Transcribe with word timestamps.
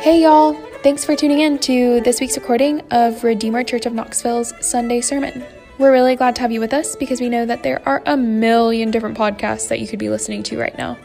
Hey, 0.00 0.22
y'all! 0.22 0.54
Thanks 0.82 1.04
for 1.04 1.14
tuning 1.14 1.40
in 1.40 1.58
to 1.58 2.00
this 2.00 2.22
week's 2.22 2.38
recording 2.38 2.80
of 2.90 3.22
Redeemer 3.22 3.62
Church 3.62 3.84
of 3.84 3.92
Knoxville's 3.92 4.54
Sunday 4.66 5.02
Sermon. 5.02 5.44
We're 5.76 5.92
really 5.92 6.16
glad 6.16 6.34
to 6.36 6.40
have 6.40 6.50
you 6.50 6.58
with 6.58 6.72
us 6.72 6.96
because 6.96 7.20
we 7.20 7.28
know 7.28 7.44
that 7.44 7.62
there 7.62 7.86
are 7.86 8.02
a 8.06 8.16
million 8.16 8.90
different 8.90 9.18
podcasts 9.18 9.68
that 9.68 9.78
you 9.78 9.86
could 9.86 9.98
be 9.98 10.08
listening 10.08 10.42
to 10.44 10.58
right 10.58 10.76
now. 10.78 10.96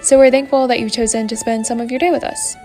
So 0.00 0.16
we're 0.16 0.30
thankful 0.30 0.68
that 0.68 0.80
you've 0.80 0.90
chosen 0.90 1.28
to 1.28 1.36
spend 1.36 1.66
some 1.66 1.80
of 1.80 1.90
your 1.90 1.98
day 2.00 2.10
with 2.10 2.24
us. 2.24 2.56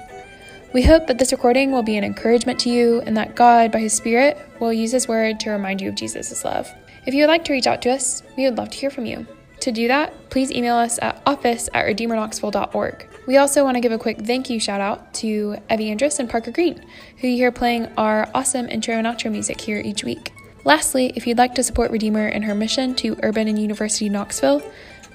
We 0.73 0.83
hope 0.83 1.07
that 1.07 1.17
this 1.17 1.33
recording 1.33 1.73
will 1.73 1.83
be 1.83 1.97
an 1.97 2.05
encouragement 2.05 2.57
to 2.61 2.69
you 2.69 3.01
and 3.01 3.17
that 3.17 3.35
God, 3.35 3.73
by 3.73 3.79
His 3.79 3.91
Spirit, 3.91 4.37
will 4.61 4.71
use 4.71 4.93
His 4.93 5.09
word 5.09 5.41
to 5.41 5.49
remind 5.49 5.81
you 5.81 5.89
of 5.89 5.95
Jesus' 5.95 6.45
love. 6.45 6.73
If 7.05 7.13
you 7.13 7.23
would 7.23 7.29
like 7.29 7.43
to 7.45 7.51
reach 7.51 7.67
out 7.67 7.81
to 7.81 7.91
us, 7.91 8.23
we 8.37 8.45
would 8.45 8.57
love 8.57 8.69
to 8.69 8.77
hear 8.77 8.89
from 8.89 9.05
you. 9.05 9.27
To 9.59 9.73
do 9.73 9.89
that, 9.89 10.29
please 10.29 10.53
email 10.53 10.77
us 10.77 10.99
at 11.01 11.21
office 11.25 11.67
at 11.73 11.85
redeemerknoxville.org. 11.85 13.07
We 13.27 13.37
also 13.37 13.63
want 13.63 13.75
to 13.75 13.81
give 13.81 13.91
a 13.91 13.97
quick 13.97 14.19
thank 14.19 14.49
you 14.49 14.59
shout 14.59 14.81
out 14.81 15.13
to 15.15 15.57
Evie 15.69 15.89
Andrus 15.89 16.19
and 16.19 16.29
Parker 16.29 16.51
Green, 16.51 16.85
who 17.17 17.27
you 17.27 17.37
hear 17.37 17.51
playing 17.51 17.87
our 17.97 18.29
awesome 18.33 18.69
intro 18.69 18.95
and 18.95 19.07
outro 19.07 19.31
music 19.31 19.61
here 19.61 19.79
each 19.79 20.03
week. 20.03 20.33
Lastly, 20.63 21.11
if 21.15 21.27
you'd 21.27 21.37
like 21.37 21.55
to 21.55 21.63
support 21.63 21.91
Redeemer 21.91 22.27
in 22.27 22.43
her 22.43 22.55
mission 22.55 22.95
to 22.95 23.17
Urban 23.23 23.47
and 23.47 23.59
University 23.59 24.09
Knoxville, 24.09 24.61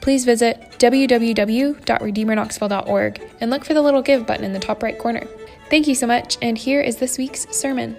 please 0.00 0.24
visit 0.24 0.72
www.redeemerknoxville.org 0.78 3.22
and 3.40 3.50
look 3.50 3.64
for 3.64 3.74
the 3.74 3.82
little 3.82 4.02
give 4.02 4.26
button 4.26 4.44
in 4.44 4.52
the 4.52 4.58
top 4.58 4.82
right 4.82 4.98
corner. 4.98 5.26
Thank 5.68 5.86
you 5.86 5.94
so 5.94 6.06
much, 6.06 6.38
and 6.42 6.58
here 6.58 6.80
is 6.80 6.96
this 6.96 7.18
week's 7.18 7.46
sermon. 7.56 7.96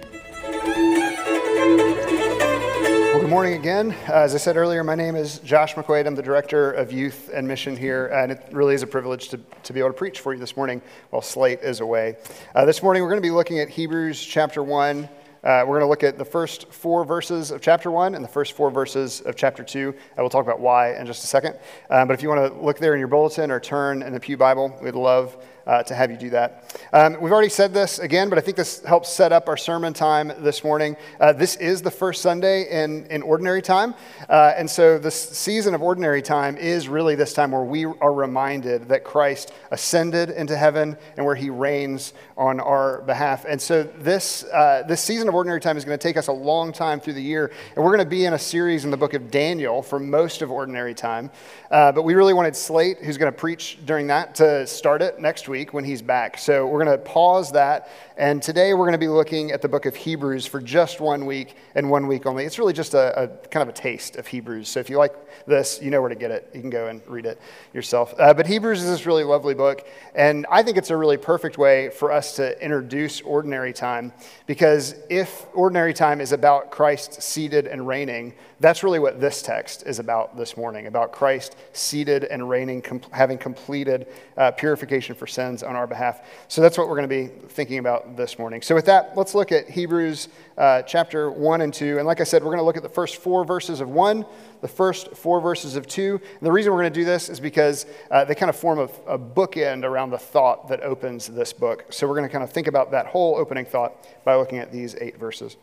Morning 3.32 3.54
again. 3.54 3.92
As 4.08 4.34
I 4.34 4.36
said 4.36 4.58
earlier, 4.58 4.84
my 4.84 4.94
name 4.94 5.16
is 5.16 5.38
Josh 5.38 5.74
McQuaid. 5.74 6.06
I'm 6.06 6.14
the 6.14 6.22
Director 6.22 6.70
of 6.70 6.92
Youth 6.92 7.30
and 7.32 7.48
Mission 7.48 7.74
here, 7.74 8.08
and 8.08 8.30
it 8.30 8.46
really 8.52 8.74
is 8.74 8.82
a 8.82 8.86
privilege 8.86 9.30
to, 9.30 9.40
to 9.62 9.72
be 9.72 9.80
able 9.80 9.88
to 9.88 9.94
preach 9.94 10.20
for 10.20 10.34
you 10.34 10.38
this 10.38 10.54
morning 10.54 10.82
while 11.08 11.22
Slate 11.22 11.60
is 11.62 11.80
away. 11.80 12.16
Uh, 12.54 12.66
this 12.66 12.82
morning, 12.82 13.02
we're 13.02 13.08
going 13.08 13.22
to 13.22 13.26
be 13.26 13.30
looking 13.30 13.58
at 13.58 13.70
Hebrews 13.70 14.22
chapter 14.22 14.62
1. 14.62 15.04
Uh, 15.04 15.08
we're 15.42 15.64
going 15.64 15.80
to 15.80 15.86
look 15.86 16.04
at 16.04 16.18
the 16.18 16.24
first 16.26 16.70
four 16.74 17.06
verses 17.06 17.50
of 17.50 17.62
chapter 17.62 17.90
1 17.90 18.14
and 18.14 18.22
the 18.22 18.28
first 18.28 18.52
four 18.52 18.70
verses 18.70 19.22
of 19.22 19.34
chapter 19.34 19.64
2. 19.64 19.94
I 20.18 20.20
will 20.20 20.28
talk 20.28 20.44
about 20.44 20.60
why 20.60 20.94
in 20.96 21.06
just 21.06 21.24
a 21.24 21.26
second. 21.26 21.56
Um, 21.88 22.08
but 22.08 22.12
if 22.12 22.22
you 22.22 22.28
want 22.28 22.52
to 22.52 22.62
look 22.62 22.78
there 22.78 22.92
in 22.92 22.98
your 22.98 23.08
bulletin 23.08 23.50
or 23.50 23.60
turn 23.60 24.02
in 24.02 24.12
the 24.12 24.20
Pew 24.20 24.36
Bible, 24.36 24.78
we'd 24.82 24.94
love 24.94 25.42
uh, 25.66 25.82
to 25.82 25.94
have 25.94 26.10
you 26.10 26.16
do 26.16 26.30
that. 26.30 26.76
Um, 26.92 27.20
we've 27.20 27.32
already 27.32 27.48
said 27.48 27.72
this 27.72 27.98
again, 27.98 28.28
but 28.28 28.38
I 28.38 28.40
think 28.40 28.56
this 28.56 28.82
helps 28.84 29.08
set 29.08 29.32
up 29.32 29.48
our 29.48 29.56
sermon 29.56 29.92
time 29.92 30.32
this 30.38 30.64
morning. 30.64 30.96
Uh, 31.20 31.32
this 31.32 31.56
is 31.56 31.82
the 31.82 31.90
first 31.90 32.22
Sunday 32.22 32.68
in, 32.70 33.06
in 33.06 33.22
ordinary 33.22 33.62
time. 33.62 33.94
Uh, 34.28 34.52
and 34.56 34.68
so 34.68 34.98
this 34.98 35.14
season 35.14 35.74
of 35.74 35.82
ordinary 35.82 36.22
time 36.22 36.56
is 36.56 36.88
really 36.88 37.14
this 37.14 37.32
time 37.32 37.52
where 37.52 37.62
we 37.62 37.84
are 37.84 38.12
reminded 38.12 38.88
that 38.88 39.04
Christ 39.04 39.52
ascended 39.70 40.30
into 40.30 40.56
heaven 40.56 40.96
and 41.16 41.24
where 41.24 41.34
he 41.34 41.50
reigns 41.50 42.12
on 42.36 42.60
our 42.60 43.02
behalf. 43.02 43.44
And 43.44 43.60
so 43.60 43.82
this, 43.82 44.44
uh, 44.44 44.82
this 44.88 45.00
season 45.00 45.28
of 45.28 45.34
ordinary 45.34 45.60
time 45.60 45.76
is 45.76 45.84
going 45.84 45.98
to 45.98 46.02
take 46.02 46.16
us 46.16 46.26
a 46.26 46.32
long 46.32 46.72
time 46.72 47.00
through 47.00 47.14
the 47.14 47.22
year. 47.22 47.52
And 47.76 47.84
we're 47.84 47.94
going 47.94 48.04
to 48.04 48.10
be 48.10 48.24
in 48.24 48.32
a 48.32 48.38
series 48.38 48.84
in 48.84 48.90
the 48.90 48.96
book 48.96 49.14
of 49.14 49.30
Daniel 49.30 49.82
for 49.82 49.98
most 49.98 50.42
of 50.42 50.50
ordinary 50.50 50.94
time. 50.94 51.30
Uh, 51.70 51.92
but 51.92 52.02
we 52.02 52.14
really 52.14 52.34
wanted 52.34 52.56
Slate, 52.56 52.98
who's 52.98 53.16
going 53.16 53.32
to 53.32 53.38
preach 53.38 53.78
during 53.84 54.08
that, 54.08 54.34
to 54.36 54.66
start 54.66 55.02
it 55.02 55.20
next 55.20 55.48
week 55.48 55.51
week 55.52 55.74
when 55.74 55.84
he's 55.84 56.00
back. 56.00 56.38
So 56.38 56.66
we're 56.66 56.82
going 56.82 56.98
to 56.98 57.04
pause 57.04 57.52
that. 57.52 57.90
And 58.22 58.40
today 58.40 58.72
we're 58.72 58.84
going 58.84 58.92
to 58.92 58.98
be 58.98 59.08
looking 59.08 59.50
at 59.50 59.62
the 59.62 59.68
book 59.68 59.84
of 59.84 59.96
Hebrews 59.96 60.46
for 60.46 60.60
just 60.60 61.00
one 61.00 61.26
week 61.26 61.56
and 61.74 61.90
one 61.90 62.06
week 62.06 62.24
only. 62.24 62.44
It's 62.44 62.56
really 62.56 62.72
just 62.72 62.94
a, 62.94 63.24
a 63.24 63.26
kind 63.48 63.68
of 63.68 63.68
a 63.68 63.76
taste 63.76 64.14
of 64.14 64.28
Hebrews. 64.28 64.68
So 64.68 64.78
if 64.78 64.88
you 64.88 64.96
like 64.96 65.12
this, 65.44 65.82
you 65.82 65.90
know 65.90 66.00
where 66.00 66.08
to 66.08 66.14
get 66.14 66.30
it. 66.30 66.48
You 66.54 66.60
can 66.60 66.70
go 66.70 66.86
and 66.86 67.02
read 67.08 67.26
it 67.26 67.40
yourself. 67.74 68.14
Uh, 68.16 68.32
but 68.32 68.46
Hebrews 68.46 68.80
is 68.80 68.88
this 68.88 69.06
really 69.06 69.24
lovely 69.24 69.54
book. 69.54 69.88
And 70.14 70.46
I 70.52 70.62
think 70.62 70.76
it's 70.76 70.90
a 70.90 70.96
really 70.96 71.16
perfect 71.16 71.58
way 71.58 71.90
for 71.90 72.12
us 72.12 72.36
to 72.36 72.56
introduce 72.62 73.20
ordinary 73.22 73.72
time 73.72 74.12
because 74.46 74.94
if 75.10 75.44
ordinary 75.52 75.92
time 75.92 76.20
is 76.20 76.30
about 76.30 76.70
Christ 76.70 77.20
seated 77.20 77.66
and 77.66 77.88
reigning, 77.88 78.34
that's 78.60 78.84
really 78.84 79.00
what 79.00 79.20
this 79.20 79.42
text 79.42 79.84
is 79.84 79.98
about 79.98 80.36
this 80.36 80.56
morning 80.56 80.86
about 80.86 81.10
Christ 81.10 81.56
seated 81.72 82.22
and 82.22 82.48
reigning, 82.48 82.80
com- 82.82 83.00
having 83.10 83.36
completed 83.36 84.06
uh, 84.36 84.52
purification 84.52 85.16
for 85.16 85.26
sins 85.26 85.64
on 85.64 85.74
our 85.74 85.88
behalf. 85.88 86.20
So 86.46 86.60
that's 86.60 86.78
what 86.78 86.88
we're 86.88 86.94
going 86.94 87.08
to 87.08 87.28
be 87.28 87.48
thinking 87.48 87.78
about 87.78 88.11
this 88.16 88.38
morning. 88.38 88.62
So, 88.62 88.74
with 88.74 88.86
that, 88.86 89.16
let's 89.16 89.34
look 89.34 89.52
at 89.52 89.68
Hebrews 89.68 90.28
uh, 90.58 90.82
chapter 90.82 91.30
1 91.30 91.60
and 91.60 91.72
2. 91.72 91.98
And 91.98 92.06
like 92.06 92.20
I 92.20 92.24
said, 92.24 92.42
we're 92.42 92.50
going 92.50 92.58
to 92.58 92.64
look 92.64 92.76
at 92.76 92.82
the 92.82 92.88
first 92.88 93.16
four 93.16 93.44
verses 93.44 93.80
of 93.80 93.90
1, 93.90 94.24
the 94.60 94.68
first 94.68 95.16
four 95.16 95.40
verses 95.40 95.76
of 95.76 95.86
2. 95.86 96.20
And 96.22 96.46
the 96.46 96.52
reason 96.52 96.72
we're 96.72 96.80
going 96.80 96.92
to 96.92 97.00
do 97.00 97.04
this 97.04 97.28
is 97.28 97.40
because 97.40 97.86
uh, 98.10 98.24
they 98.24 98.34
kind 98.34 98.50
of 98.50 98.56
form 98.56 98.78
a, 98.78 99.14
a 99.14 99.18
bookend 99.18 99.84
around 99.84 100.10
the 100.10 100.18
thought 100.18 100.68
that 100.68 100.82
opens 100.82 101.26
this 101.26 101.52
book. 101.52 101.86
So, 101.90 102.06
we're 102.06 102.16
going 102.16 102.28
to 102.28 102.32
kind 102.32 102.44
of 102.44 102.50
think 102.50 102.66
about 102.66 102.90
that 102.92 103.06
whole 103.06 103.36
opening 103.36 103.64
thought 103.64 104.06
by 104.24 104.36
looking 104.36 104.58
at 104.58 104.72
these 104.72 104.94
eight 105.00 105.18
verses. 105.18 105.56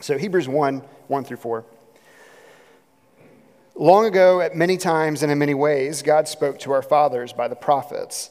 So, 0.00 0.18
Hebrews 0.18 0.48
1 0.48 0.78
1 1.08 1.24
through 1.24 1.36
4. 1.38 1.64
Long 3.74 4.06
ago, 4.06 4.40
at 4.40 4.56
many 4.56 4.76
times 4.76 5.22
and 5.22 5.30
in 5.30 5.38
many 5.38 5.54
ways, 5.54 6.02
God 6.02 6.26
spoke 6.26 6.58
to 6.60 6.72
our 6.72 6.82
fathers 6.82 7.32
by 7.32 7.46
the 7.46 7.54
prophets. 7.54 8.30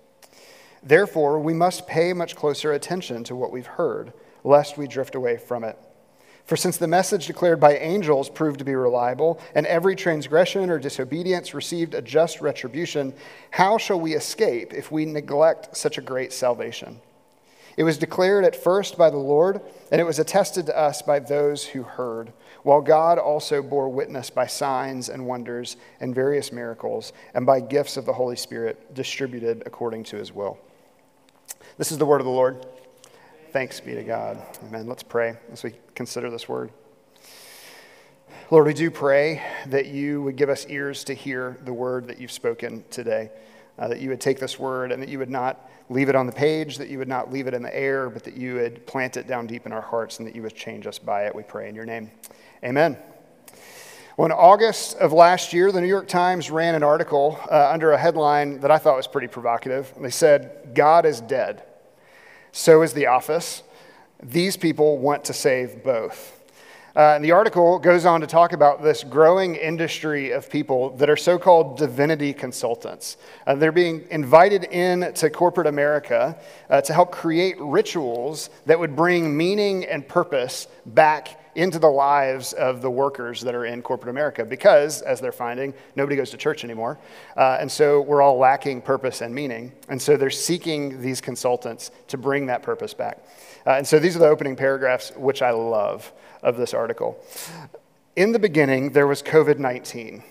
Therefore, 0.83 1.39
we 1.39 1.53
must 1.53 1.87
pay 1.87 2.13
much 2.13 2.35
closer 2.35 2.73
attention 2.73 3.23
to 3.25 3.35
what 3.35 3.51
we've 3.51 3.65
heard, 3.65 4.13
lest 4.43 4.77
we 4.77 4.87
drift 4.87 5.15
away 5.15 5.37
from 5.37 5.63
it. 5.63 5.77
For 6.45 6.55
since 6.57 6.77
the 6.77 6.87
message 6.87 7.27
declared 7.27 7.59
by 7.59 7.77
angels 7.77 8.29
proved 8.29 8.59
to 8.59 8.65
be 8.65 8.73
reliable, 8.73 9.39
and 9.53 9.67
every 9.67 9.95
transgression 9.95 10.69
or 10.69 10.79
disobedience 10.79 11.53
received 11.53 11.93
a 11.93 12.01
just 12.01 12.41
retribution, 12.41 13.13
how 13.51 13.77
shall 13.77 13.99
we 13.99 14.15
escape 14.15 14.73
if 14.73 14.91
we 14.91 15.05
neglect 15.05 15.77
such 15.77 15.97
a 15.97 16.01
great 16.01 16.33
salvation? 16.33 16.99
It 17.77 17.83
was 17.83 17.97
declared 17.97 18.43
at 18.43 18.55
first 18.55 18.97
by 18.97 19.09
the 19.09 19.17
Lord, 19.17 19.61
and 19.91 20.01
it 20.01 20.03
was 20.03 20.19
attested 20.19 20.65
to 20.65 20.77
us 20.77 21.01
by 21.01 21.19
those 21.19 21.63
who 21.63 21.83
heard 21.83 22.33
while 22.63 22.81
God 22.81 23.17
also 23.17 23.61
bore 23.61 23.89
witness 23.89 24.29
by 24.29 24.47
signs 24.47 25.09
and 25.09 25.25
wonders 25.25 25.77
and 25.99 26.13
various 26.13 26.51
miracles 26.51 27.13
and 27.33 27.45
by 27.45 27.59
gifts 27.59 27.97
of 27.97 28.05
the 28.05 28.13
Holy 28.13 28.35
Spirit 28.35 28.93
distributed 28.93 29.63
according 29.65 30.03
to 30.05 30.17
his 30.17 30.33
will. 30.33 30.59
This 31.81 31.91
is 31.91 31.97
the 31.97 32.05
word 32.05 32.21
of 32.21 32.25
the 32.25 32.31
Lord. 32.31 32.63
Thanks 33.53 33.79
be 33.79 33.95
to 33.95 34.03
God. 34.03 34.39
Amen. 34.67 34.85
Let's 34.85 35.01
pray 35.01 35.35
as 35.51 35.63
we 35.63 35.73
consider 35.95 36.29
this 36.29 36.47
word. 36.47 36.69
Lord, 38.51 38.67
we 38.67 38.75
do 38.75 38.91
pray 38.91 39.41
that 39.65 39.87
you 39.87 40.21
would 40.21 40.35
give 40.35 40.47
us 40.47 40.67
ears 40.67 41.03
to 41.05 41.15
hear 41.15 41.57
the 41.65 41.73
word 41.73 42.05
that 42.09 42.21
you've 42.21 42.31
spoken 42.31 42.83
today, 42.91 43.31
uh, 43.79 43.87
that 43.87 43.99
you 43.99 44.09
would 44.09 44.21
take 44.21 44.39
this 44.39 44.59
word 44.59 44.91
and 44.91 45.01
that 45.01 45.09
you 45.09 45.17
would 45.17 45.31
not 45.31 45.71
leave 45.89 46.07
it 46.07 46.15
on 46.15 46.27
the 46.27 46.31
page, 46.31 46.77
that 46.77 46.87
you 46.87 46.99
would 46.99 47.07
not 47.07 47.33
leave 47.33 47.47
it 47.47 47.55
in 47.55 47.63
the 47.63 47.75
air, 47.75 48.11
but 48.11 48.23
that 48.25 48.37
you 48.37 48.53
would 48.53 48.85
plant 48.85 49.17
it 49.17 49.25
down 49.25 49.47
deep 49.47 49.65
in 49.65 49.71
our 49.71 49.81
hearts 49.81 50.19
and 50.19 50.27
that 50.27 50.35
you 50.35 50.43
would 50.43 50.55
change 50.55 50.85
us 50.85 50.99
by 50.99 51.25
it. 51.25 51.33
We 51.33 51.41
pray 51.41 51.67
in 51.67 51.73
your 51.73 51.87
name. 51.87 52.11
Amen. 52.63 52.95
Well, 54.17 54.27
in 54.27 54.33
August 54.33 54.97
of 54.97 55.13
last 55.13 55.51
year, 55.51 55.71
the 55.71 55.81
New 55.81 55.87
York 55.87 56.07
Times 56.07 56.51
ran 56.51 56.75
an 56.75 56.83
article 56.83 57.39
uh, 57.49 57.71
under 57.73 57.91
a 57.93 57.97
headline 57.97 58.59
that 58.59 58.69
I 58.69 58.77
thought 58.77 58.97
was 58.97 59.07
pretty 59.07 59.29
provocative. 59.29 59.91
They 59.99 60.11
said, 60.11 60.75
God 60.75 61.07
is 61.07 61.21
dead. 61.21 61.63
So 62.51 62.81
is 62.81 62.93
The 62.93 63.07
Office. 63.07 63.63
These 64.21 64.57
people 64.57 64.97
want 64.97 65.25
to 65.25 65.33
save 65.33 65.83
both. 65.83 66.37
Uh, 66.93 67.13
and 67.15 67.23
the 67.23 67.31
article 67.31 67.79
goes 67.79 68.05
on 68.05 68.19
to 68.19 68.27
talk 68.27 68.51
about 68.51 68.83
this 68.83 69.05
growing 69.05 69.55
industry 69.55 70.31
of 70.31 70.49
people 70.49 70.89
that 70.97 71.09
are 71.09 71.15
so 71.15 71.39
called 71.39 71.77
divinity 71.77 72.33
consultants. 72.33 73.15
Uh, 73.47 73.55
they're 73.55 73.71
being 73.71 74.05
invited 74.11 74.65
in 74.65 75.13
to 75.13 75.29
corporate 75.29 75.67
America 75.67 76.37
uh, 76.69 76.81
to 76.81 76.93
help 76.93 77.11
create 77.11 77.55
rituals 77.61 78.49
that 78.65 78.77
would 78.77 78.93
bring 78.93 79.35
meaning 79.37 79.85
and 79.85 80.05
purpose 80.05 80.67
back 80.85 81.40
into 81.55 81.79
the 81.79 81.89
lives 81.89 82.53
of 82.53 82.81
the 82.81 82.89
workers 82.89 83.41
that 83.41 83.53
are 83.53 83.65
in 83.65 83.81
corporate 83.81 84.09
America 84.09 84.45
because, 84.45 85.01
as 85.01 85.19
they're 85.19 85.31
finding, 85.31 85.73
nobody 85.95 86.15
goes 86.15 86.29
to 86.31 86.37
church 86.37 86.63
anymore. 86.63 86.97
Uh, 87.35 87.57
and 87.59 87.71
so 87.71 88.01
we're 88.01 88.21
all 88.21 88.37
lacking 88.37 88.81
purpose 88.81 89.21
and 89.21 89.33
meaning. 89.33 89.71
And 89.89 90.01
so 90.01 90.17
they're 90.17 90.29
seeking 90.29 91.01
these 91.01 91.21
consultants 91.21 91.91
to 92.07 92.17
bring 92.17 92.45
that 92.47 92.63
purpose 92.63 92.93
back. 92.93 93.25
Uh, 93.65 93.71
and 93.71 93.87
so 93.87 93.99
these 93.99 94.15
are 94.15 94.19
the 94.19 94.27
opening 94.27 94.55
paragraphs, 94.55 95.11
which 95.15 95.41
I 95.41 95.51
love 95.51 96.11
of 96.41 96.57
this 96.57 96.73
article. 96.73 97.23
In 98.15 98.31
the 98.31 98.39
beginning, 98.39 98.91
there 98.91 99.07
was 99.07 99.21
COVID 99.21 99.59
19. 99.59 100.23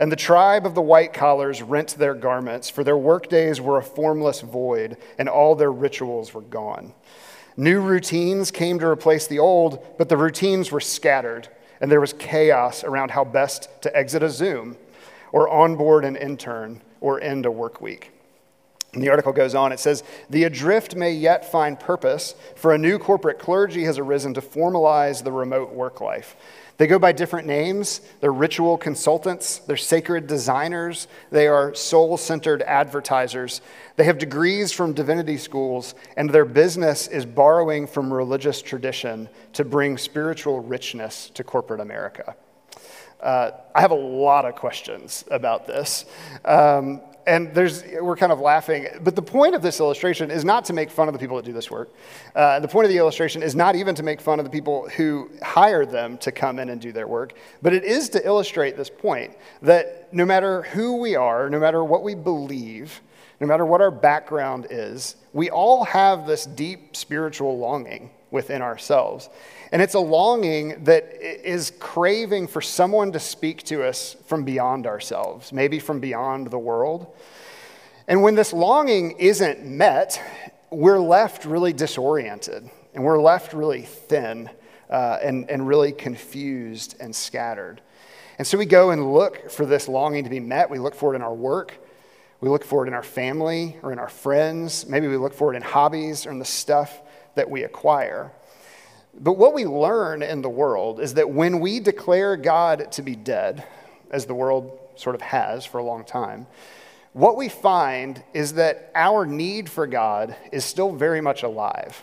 And 0.00 0.10
the 0.10 0.16
tribe 0.16 0.66
of 0.66 0.74
the 0.74 0.82
white 0.82 1.12
collars 1.12 1.62
rent 1.62 1.94
their 1.96 2.14
garments, 2.14 2.68
for 2.68 2.82
their 2.82 2.96
workdays 2.96 3.60
were 3.60 3.78
a 3.78 3.82
formless 3.82 4.40
void, 4.40 4.96
and 5.18 5.28
all 5.28 5.54
their 5.54 5.70
rituals 5.70 6.34
were 6.34 6.40
gone. 6.40 6.92
New 7.56 7.80
routines 7.80 8.50
came 8.50 8.78
to 8.78 8.86
replace 8.86 9.26
the 9.26 9.38
old, 9.38 9.84
but 9.98 10.08
the 10.08 10.16
routines 10.16 10.72
were 10.72 10.80
scattered, 10.80 11.48
and 11.80 11.90
there 11.90 12.00
was 12.00 12.12
chaos 12.14 12.84
around 12.84 13.10
how 13.10 13.24
best 13.24 13.68
to 13.82 13.94
exit 13.96 14.22
a 14.22 14.30
Zoom, 14.30 14.76
or 15.32 15.48
onboard 15.48 16.04
an 16.04 16.16
intern, 16.16 16.80
or 17.00 17.20
end 17.20 17.44
a 17.46 17.50
work 17.50 17.80
week. 17.80 18.10
And 18.94 19.02
the 19.02 19.08
article 19.08 19.32
goes 19.32 19.54
on. 19.54 19.72
It 19.72 19.80
says, 19.80 20.02
The 20.28 20.44
adrift 20.44 20.94
may 20.94 21.12
yet 21.12 21.50
find 21.50 21.80
purpose, 21.80 22.34
for 22.56 22.74
a 22.74 22.78
new 22.78 22.98
corporate 22.98 23.38
clergy 23.38 23.84
has 23.84 23.98
arisen 23.98 24.34
to 24.34 24.42
formalize 24.42 25.24
the 25.24 25.32
remote 25.32 25.72
work 25.72 26.02
life. 26.02 26.36
They 26.76 26.86
go 26.86 26.98
by 26.98 27.12
different 27.12 27.46
names. 27.46 28.02
They're 28.20 28.32
ritual 28.32 28.76
consultants, 28.76 29.58
they're 29.58 29.76
sacred 29.76 30.26
designers, 30.26 31.06
they 31.30 31.46
are 31.46 31.74
soul 31.74 32.16
centered 32.16 32.60
advertisers. 32.62 33.62
They 33.96 34.04
have 34.04 34.18
degrees 34.18 34.72
from 34.72 34.92
divinity 34.92 35.38
schools, 35.38 35.94
and 36.16 36.28
their 36.28 36.44
business 36.44 37.08
is 37.08 37.24
borrowing 37.24 37.86
from 37.86 38.12
religious 38.12 38.60
tradition 38.60 39.28
to 39.54 39.64
bring 39.64 39.96
spiritual 39.96 40.60
richness 40.60 41.30
to 41.30 41.44
corporate 41.44 41.80
America. 41.80 42.34
Uh, 43.22 43.52
I 43.74 43.80
have 43.80 43.92
a 43.92 43.94
lot 43.94 44.44
of 44.44 44.56
questions 44.56 45.24
about 45.30 45.66
this. 45.66 46.04
Um, 46.44 47.00
and 47.26 47.54
there's, 47.54 47.84
we're 48.00 48.16
kind 48.16 48.32
of 48.32 48.40
laughing. 48.40 48.86
But 49.02 49.16
the 49.16 49.22
point 49.22 49.54
of 49.54 49.62
this 49.62 49.80
illustration 49.80 50.30
is 50.30 50.44
not 50.44 50.64
to 50.66 50.72
make 50.72 50.90
fun 50.90 51.08
of 51.08 51.14
the 51.14 51.18
people 51.18 51.36
that 51.36 51.44
do 51.44 51.52
this 51.52 51.70
work. 51.70 51.90
Uh, 52.34 52.60
the 52.60 52.68
point 52.68 52.84
of 52.84 52.90
the 52.90 52.98
illustration 52.98 53.42
is 53.42 53.54
not 53.54 53.76
even 53.76 53.94
to 53.94 54.02
make 54.02 54.20
fun 54.20 54.38
of 54.38 54.44
the 54.44 54.50
people 54.50 54.88
who 54.90 55.30
hire 55.42 55.86
them 55.86 56.18
to 56.18 56.32
come 56.32 56.58
in 56.58 56.68
and 56.68 56.80
do 56.80 56.92
their 56.92 57.06
work, 57.06 57.34
but 57.60 57.72
it 57.72 57.84
is 57.84 58.08
to 58.10 58.26
illustrate 58.26 58.76
this 58.76 58.90
point 58.90 59.36
that 59.62 60.12
no 60.12 60.24
matter 60.24 60.62
who 60.62 60.96
we 60.96 61.14
are, 61.14 61.48
no 61.48 61.60
matter 61.60 61.84
what 61.84 62.02
we 62.02 62.14
believe, 62.14 63.00
no 63.40 63.46
matter 63.46 63.66
what 63.66 63.80
our 63.80 63.90
background 63.90 64.66
is, 64.70 65.16
we 65.32 65.50
all 65.50 65.84
have 65.84 66.26
this 66.26 66.46
deep 66.46 66.94
spiritual 66.94 67.58
longing 67.58 68.10
within 68.30 68.62
ourselves. 68.62 69.28
And 69.72 69.80
it's 69.80 69.94
a 69.94 70.00
longing 70.00 70.84
that 70.84 71.16
is 71.22 71.72
craving 71.80 72.46
for 72.46 72.60
someone 72.60 73.12
to 73.12 73.18
speak 73.18 73.62
to 73.64 73.82
us 73.82 74.16
from 74.26 74.44
beyond 74.44 74.86
ourselves, 74.86 75.50
maybe 75.50 75.78
from 75.78 75.98
beyond 75.98 76.48
the 76.48 76.58
world. 76.58 77.06
And 78.06 78.22
when 78.22 78.34
this 78.34 78.52
longing 78.52 79.12
isn't 79.12 79.64
met, 79.64 80.20
we're 80.70 81.00
left 81.00 81.46
really 81.46 81.72
disoriented 81.72 82.68
and 82.92 83.02
we're 83.02 83.20
left 83.20 83.54
really 83.54 83.82
thin 83.82 84.50
uh, 84.90 85.18
and, 85.22 85.48
and 85.48 85.66
really 85.66 85.92
confused 85.92 86.96
and 87.00 87.16
scattered. 87.16 87.80
And 88.36 88.46
so 88.46 88.58
we 88.58 88.66
go 88.66 88.90
and 88.90 89.14
look 89.14 89.50
for 89.50 89.64
this 89.64 89.88
longing 89.88 90.24
to 90.24 90.30
be 90.30 90.40
met. 90.40 90.68
We 90.68 90.80
look 90.80 90.94
for 90.94 91.14
it 91.14 91.16
in 91.16 91.22
our 91.22 91.34
work. 91.34 91.74
We 92.42 92.50
look 92.50 92.64
for 92.64 92.84
it 92.84 92.88
in 92.88 92.94
our 92.94 93.02
family 93.02 93.78
or 93.82 93.90
in 93.90 93.98
our 93.98 94.10
friends. 94.10 94.86
Maybe 94.86 95.08
we 95.08 95.16
look 95.16 95.32
for 95.32 95.54
it 95.54 95.56
in 95.56 95.62
hobbies 95.62 96.26
or 96.26 96.30
in 96.30 96.38
the 96.38 96.44
stuff 96.44 97.00
that 97.36 97.48
we 97.48 97.62
acquire. 97.62 98.32
But 99.14 99.34
what 99.34 99.54
we 99.54 99.64
learn 99.64 100.22
in 100.22 100.42
the 100.42 100.48
world 100.48 101.00
is 101.00 101.14
that 101.14 101.30
when 101.30 101.60
we 101.60 101.80
declare 101.80 102.36
God 102.36 102.90
to 102.92 103.02
be 103.02 103.14
dead, 103.14 103.64
as 104.10 104.26
the 104.26 104.34
world 104.34 104.78
sort 104.96 105.14
of 105.14 105.20
has 105.22 105.64
for 105.64 105.78
a 105.78 105.84
long 105.84 106.04
time, 106.04 106.46
what 107.12 107.36
we 107.36 107.48
find 107.48 108.22
is 108.32 108.54
that 108.54 108.90
our 108.94 109.26
need 109.26 109.68
for 109.68 109.86
God 109.86 110.34
is 110.50 110.64
still 110.64 110.92
very 110.92 111.20
much 111.20 111.42
alive. 111.42 112.02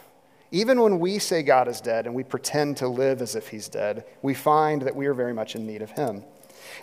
Even 0.51 0.81
when 0.81 0.99
we 0.99 1.19
say 1.19 1.43
God 1.43 1.67
is 1.67 1.81
dead 1.81 2.05
and 2.05 2.15
we 2.15 2.23
pretend 2.23 2.77
to 2.77 2.87
live 2.87 3.21
as 3.21 3.35
if 3.35 3.47
he's 3.47 3.67
dead, 3.67 4.05
we 4.21 4.33
find 4.33 4.83
that 4.83 4.95
we 4.95 5.05
are 5.07 5.13
very 5.13 5.33
much 5.33 5.55
in 5.55 5.65
need 5.65 5.81
of 5.81 5.91
him. 5.91 6.23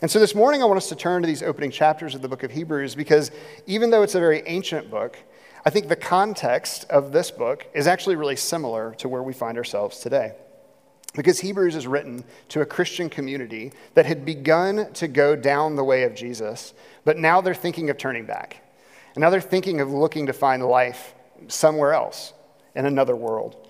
And 0.03 0.11
so 0.11 0.19
this 0.19 0.35
morning, 0.35 0.63
I 0.63 0.67
want 0.67 0.77
us 0.77 0.89
to 0.89 0.97
turn 0.97 1.23
to 1.23 1.27
these 1.27 1.43
opening 1.43 1.71
chapters 1.71 2.15
of 2.15 2.23
the 2.23 2.29
book 2.29 2.43
of 2.43 2.51
Hebrews 2.51 2.95
because 2.95 3.31
even 3.67 3.91
though 3.91 4.03
it's 4.03 4.15
a 4.15 4.21
very 4.21 4.43
ancient 4.47 4.91
book, 4.91 5.19
I 5.67 5.71
think 5.71 5.89
the 5.89 5.97
context 5.97 6.87
of 6.91 7.11
this 7.11 7.33
book 7.33 7.67
is 7.75 7.89
actually 7.89 8.15
really 8.15 8.37
similar 8.37 8.95
to 8.99 9.09
where 9.09 9.25
we 9.25 9.33
find 9.33 9.59
ourselves 9.59 9.99
today. 9.99 10.33
Because 11.17 11.41
Hebrews 11.41 11.75
is 11.75 11.89
written 11.89 12.23
to 12.51 12.61
a 12.61 12.67
Christian 12.67 13.11
community 13.11 13.73
that 13.95 14.07
had 14.07 14.25
begun 14.25 14.93
to 14.93 15.09
go 15.09 15.35
down 15.35 15.75
the 15.75 15.83
way 15.83 16.05
of 16.05 16.15
Jesus, 16.15 16.73
but 17.05 17.19
now 17.19 17.41
they're 17.41 17.53
thinking 17.53 17.91
of 17.91 17.99
turning 17.99 18.27
back. 18.27 18.63
And 19.17 19.23
now 19.23 19.31
they're 19.31 19.41
thinking 19.41 19.81
of 19.81 19.91
looking 19.91 20.27
to 20.27 20.33
find 20.33 20.63
life 20.63 21.15
somewhere 21.49 21.95
else 21.95 22.33
in 22.77 22.87
another 22.87 23.17
world. 23.17 23.66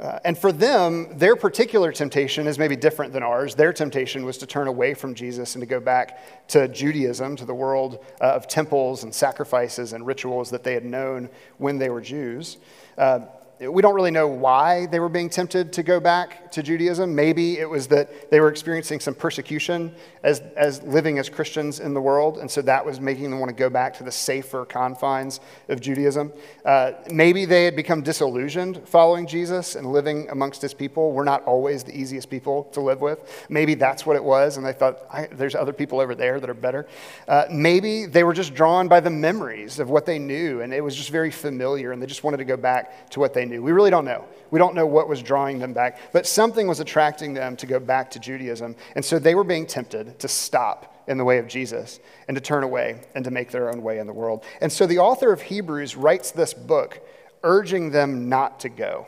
Uh, 0.00 0.20
and 0.24 0.38
for 0.38 0.52
them, 0.52 1.08
their 1.18 1.34
particular 1.34 1.90
temptation 1.90 2.46
is 2.46 2.58
maybe 2.58 2.76
different 2.76 3.12
than 3.12 3.22
ours. 3.22 3.54
Their 3.56 3.72
temptation 3.72 4.24
was 4.24 4.38
to 4.38 4.46
turn 4.46 4.68
away 4.68 4.94
from 4.94 5.14
Jesus 5.14 5.56
and 5.56 5.62
to 5.62 5.66
go 5.66 5.80
back 5.80 6.48
to 6.48 6.68
Judaism, 6.68 7.34
to 7.36 7.44
the 7.44 7.54
world 7.54 8.04
uh, 8.20 8.26
of 8.26 8.46
temples 8.46 9.02
and 9.02 9.12
sacrifices 9.12 9.92
and 9.92 10.06
rituals 10.06 10.50
that 10.50 10.62
they 10.62 10.74
had 10.74 10.84
known 10.84 11.28
when 11.56 11.78
they 11.78 11.90
were 11.90 12.00
Jews. 12.00 12.58
Uh, 12.96 13.20
we 13.60 13.82
don't 13.82 13.94
really 13.94 14.12
know 14.12 14.28
why 14.28 14.86
they 14.86 15.00
were 15.00 15.08
being 15.08 15.28
tempted 15.28 15.72
to 15.72 15.82
go 15.82 15.98
back 15.98 16.52
to 16.52 16.62
Judaism. 16.62 17.12
Maybe 17.12 17.58
it 17.58 17.68
was 17.68 17.88
that 17.88 18.30
they 18.30 18.38
were 18.38 18.48
experiencing 18.48 19.00
some 19.00 19.14
persecution 19.14 19.92
as, 20.22 20.40
as 20.56 20.82
living 20.84 21.18
as 21.18 21.28
Christians 21.28 21.80
in 21.80 21.92
the 21.92 22.00
world, 22.00 22.38
and 22.38 22.48
so 22.48 22.62
that 22.62 22.84
was 22.84 23.00
making 23.00 23.30
them 23.30 23.40
want 23.40 23.50
to 23.50 23.56
go 23.56 23.68
back 23.68 23.96
to 23.98 24.04
the 24.04 24.12
safer 24.12 24.64
confines 24.64 25.40
of 25.68 25.80
Judaism. 25.80 26.32
Uh, 26.64 26.92
maybe 27.10 27.44
they 27.44 27.64
had 27.64 27.74
become 27.74 28.00
disillusioned 28.00 28.86
following 28.86 29.26
Jesus 29.26 29.74
and 29.74 29.90
living 29.90 30.28
amongst 30.30 30.62
his 30.62 30.72
people. 30.72 31.10
We're 31.10 31.24
not 31.24 31.42
always 31.42 31.82
the 31.82 31.98
easiest 31.98 32.30
people 32.30 32.64
to 32.72 32.80
live 32.80 33.00
with. 33.00 33.46
Maybe 33.48 33.74
that's 33.74 34.06
what 34.06 34.14
it 34.14 34.22
was, 34.22 34.56
and 34.56 34.64
they 34.64 34.72
thought, 34.72 34.98
there's 35.36 35.56
other 35.56 35.72
people 35.72 35.98
over 35.98 36.14
there 36.14 36.38
that 36.38 36.48
are 36.48 36.54
better. 36.54 36.86
Uh, 37.26 37.46
maybe 37.50 38.06
they 38.06 38.22
were 38.22 38.34
just 38.34 38.54
drawn 38.54 38.86
by 38.86 39.00
the 39.00 39.10
memories 39.10 39.80
of 39.80 39.90
what 39.90 40.06
they 40.06 40.20
knew, 40.20 40.60
and 40.60 40.72
it 40.72 40.80
was 40.80 40.94
just 40.94 41.10
very 41.10 41.32
familiar, 41.32 41.90
and 41.90 42.00
they 42.00 42.06
just 42.06 42.22
wanted 42.22 42.36
to 42.36 42.44
go 42.44 42.56
back 42.56 43.10
to 43.10 43.18
what 43.18 43.34
they 43.34 43.47
knew. 43.48 43.62
We 43.62 43.72
really 43.72 43.90
don't 43.90 44.04
know. 44.04 44.24
We 44.50 44.58
don't 44.58 44.74
know 44.74 44.86
what 44.86 45.08
was 45.08 45.22
drawing 45.22 45.58
them 45.58 45.72
back, 45.72 45.98
but 46.12 46.26
something 46.26 46.66
was 46.66 46.80
attracting 46.80 47.34
them 47.34 47.56
to 47.56 47.66
go 47.66 47.78
back 47.78 48.10
to 48.12 48.18
Judaism. 48.18 48.76
And 48.94 49.04
so 49.04 49.18
they 49.18 49.34
were 49.34 49.44
being 49.44 49.66
tempted 49.66 50.18
to 50.18 50.28
stop 50.28 51.04
in 51.08 51.18
the 51.18 51.24
way 51.24 51.38
of 51.38 51.48
Jesus 51.48 52.00
and 52.28 52.34
to 52.36 52.40
turn 52.40 52.62
away 52.62 53.00
and 53.14 53.24
to 53.24 53.30
make 53.30 53.50
their 53.50 53.70
own 53.70 53.82
way 53.82 53.98
in 53.98 54.06
the 54.06 54.12
world. 54.12 54.44
And 54.60 54.70
so 54.70 54.86
the 54.86 54.98
author 54.98 55.32
of 55.32 55.42
Hebrews 55.42 55.96
writes 55.96 56.30
this 56.30 56.54
book 56.54 57.00
urging 57.42 57.90
them 57.90 58.28
not 58.28 58.60
to 58.60 58.68
go. 58.68 59.06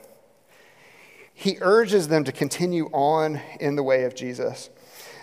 He 1.35 1.57
urges 1.61 2.09
them 2.09 2.25
to 2.25 2.33
continue 2.33 2.91
on 2.93 3.41
in 3.61 3.77
the 3.77 3.83
way 3.83 4.05
of 4.05 4.15
Jesus. 4.15 4.71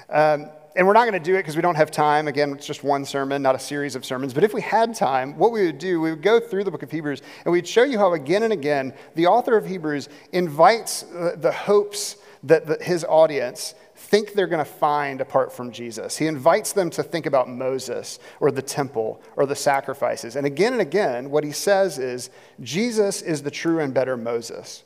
Um, 0.10 0.50
and 0.78 0.86
we're 0.86 0.94
not 0.94 1.10
going 1.10 1.14
to 1.14 1.20
do 1.20 1.34
it 1.34 1.40
because 1.40 1.56
we 1.56 1.64
don't 1.64 1.76
have 1.76 1.90
time. 1.90 2.28
Again, 2.28 2.52
it's 2.52 2.68
just 2.68 2.84
one 2.84 3.04
sermon, 3.04 3.42
not 3.42 3.56
a 3.56 3.60
series 3.60 3.96
of 3.96 4.06
sermons. 4.06 4.32
But 4.32 4.44
if 4.44 4.54
we 4.54 4.62
had 4.62 4.94
time, 4.94 5.36
what 5.36 5.52
we 5.52 5.66
would 5.66 5.80
do, 5.80 6.00
we 6.00 6.12
would 6.12 6.22
go 6.22 6.40
through 6.40 6.66
the 6.66 6.72
book 6.72 6.84
of 6.84 6.92
Hebrews 6.92 7.24
and 7.44 7.52
we'd 7.52 7.68
show 7.68 7.84
you 7.84 7.98
how 7.98 8.14
again 8.14 8.44
and 8.44 8.54
again 8.54 8.94
the 9.16 9.26
author 9.26 9.58
of 9.58 9.66
Hebrews 9.66 10.08
invites 10.32 11.04
uh, 11.04 11.36
the 11.36 11.52
hopes 11.52 12.18
that 12.44 12.84
his 12.84 13.04
audience 13.04 13.74
think 13.96 14.34
they're 14.34 14.46
going 14.46 14.64
to 14.64 14.72
find 14.72 15.20
apart 15.20 15.52
from 15.52 15.72
Jesus. 15.72 16.16
He 16.16 16.28
invites 16.28 16.74
them 16.74 16.92
to 16.92 17.02
think 17.02 17.26
about 17.26 17.50
Moses 17.50 18.20
or 18.40 18.52
the 18.52 18.62
temple 18.62 19.20
or 19.36 19.48
the 19.48 19.56
sacrifices. 19.56 20.36
And 20.36 20.46
again 20.46 20.74
and 20.74 20.82
again, 20.82 21.32
what 21.32 21.44
he 21.44 21.52
says 21.52 21.98
is 21.98 22.30
Jesus 22.62 23.24
is 23.24 23.42
the 23.42 23.50
true 23.50 23.80
and 23.80 23.96
better 23.96 24.16
Moses. 24.16 24.84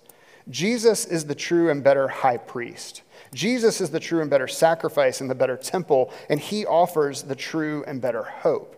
Jesus 0.49 1.05
is 1.05 1.25
the 1.25 1.35
true 1.35 1.69
and 1.69 1.83
better 1.83 2.07
high 2.07 2.37
priest. 2.37 3.01
Jesus 3.33 3.79
is 3.79 3.89
the 3.89 3.99
true 3.99 4.21
and 4.21 4.29
better 4.29 4.47
sacrifice 4.47 5.21
and 5.21 5.29
the 5.29 5.35
better 5.35 5.55
temple, 5.55 6.13
and 6.29 6.39
he 6.39 6.65
offers 6.65 7.23
the 7.23 7.35
true 7.35 7.83
and 7.87 8.01
better 8.01 8.23
hope. 8.23 8.77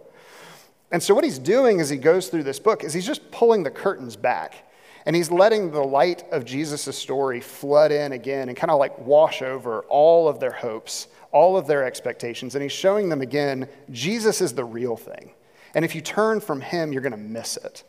And 0.92 1.02
so, 1.02 1.16
what 1.16 1.24
he's 1.24 1.40
doing 1.40 1.82
as 1.82 1.90
he 1.90 1.98
goes 1.98 2.30
through 2.30 2.44
this 2.44 2.60
book 2.60 2.84
is 2.84 2.94
he's 2.94 3.06
just 3.06 3.32
pulling 3.32 3.64
the 3.64 3.72
curtains 3.72 4.16
back. 4.16 4.70
And 5.06 5.16
he's 5.16 5.30
letting 5.30 5.72
the 5.72 5.84
light 5.84 6.24
of 6.32 6.46
Jesus' 6.46 6.98
story 6.98 7.42
flood 7.42 7.92
in 7.92 8.14
again 8.14 8.48
and 8.48 8.58
kind 8.58 8.72
of 8.72 8.80
like 8.80 8.98
wash 9.00 9.42
over 9.42 9.82
all 9.90 10.30
of 10.30 10.40
their 10.40 10.52
hopes, 10.52 11.08
all 11.32 11.58
of 11.58 11.68
their 11.68 11.84
expectations. 11.84 12.56
And 12.56 12.62
he's 12.62 12.72
showing 12.72 13.10
them 13.10 13.22
again 13.22 13.68
Jesus 13.92 14.40
is 14.40 14.54
the 14.54 14.64
real 14.64 14.96
thing. 14.96 15.32
And 15.76 15.84
if 15.84 15.96
you 15.96 16.02
turn 16.02 16.40
from 16.40 16.62
him, 16.62 16.94
you're 16.94 17.02
going 17.02 17.12
to 17.12 17.18
miss 17.18 17.58
it. 17.58 17.84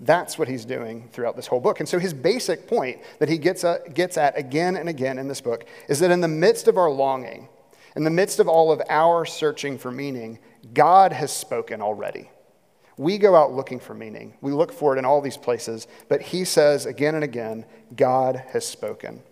That's 0.00 0.38
what 0.38 0.48
he's 0.48 0.64
doing 0.64 1.08
throughout 1.12 1.36
this 1.36 1.46
whole 1.46 1.60
book. 1.60 1.80
And 1.80 1.88
so, 1.88 1.98
his 1.98 2.12
basic 2.12 2.66
point 2.66 2.98
that 3.20 3.28
he 3.28 3.38
gets 3.38 3.64
at, 3.64 3.94
gets 3.94 4.16
at 4.16 4.36
again 4.36 4.76
and 4.76 4.88
again 4.88 5.18
in 5.18 5.28
this 5.28 5.40
book 5.40 5.64
is 5.88 6.00
that 6.00 6.10
in 6.10 6.20
the 6.20 6.28
midst 6.28 6.68
of 6.68 6.76
our 6.76 6.90
longing, 6.90 7.48
in 7.96 8.04
the 8.04 8.10
midst 8.10 8.40
of 8.40 8.48
all 8.48 8.72
of 8.72 8.82
our 8.88 9.24
searching 9.24 9.78
for 9.78 9.90
meaning, 9.90 10.38
God 10.72 11.12
has 11.12 11.32
spoken 11.32 11.80
already. 11.80 12.30
We 12.96 13.18
go 13.18 13.34
out 13.34 13.52
looking 13.52 13.80
for 13.80 13.94
meaning. 13.94 14.34
We 14.40 14.52
look 14.52 14.72
for 14.72 14.94
it 14.94 14.98
in 14.98 15.04
all 15.04 15.20
these 15.20 15.36
places, 15.36 15.86
but 16.08 16.20
he 16.20 16.44
says 16.44 16.86
again 16.86 17.14
and 17.14 17.24
again, 17.24 17.64
God 17.96 18.42
has 18.48 18.66
spoken. 18.66 19.22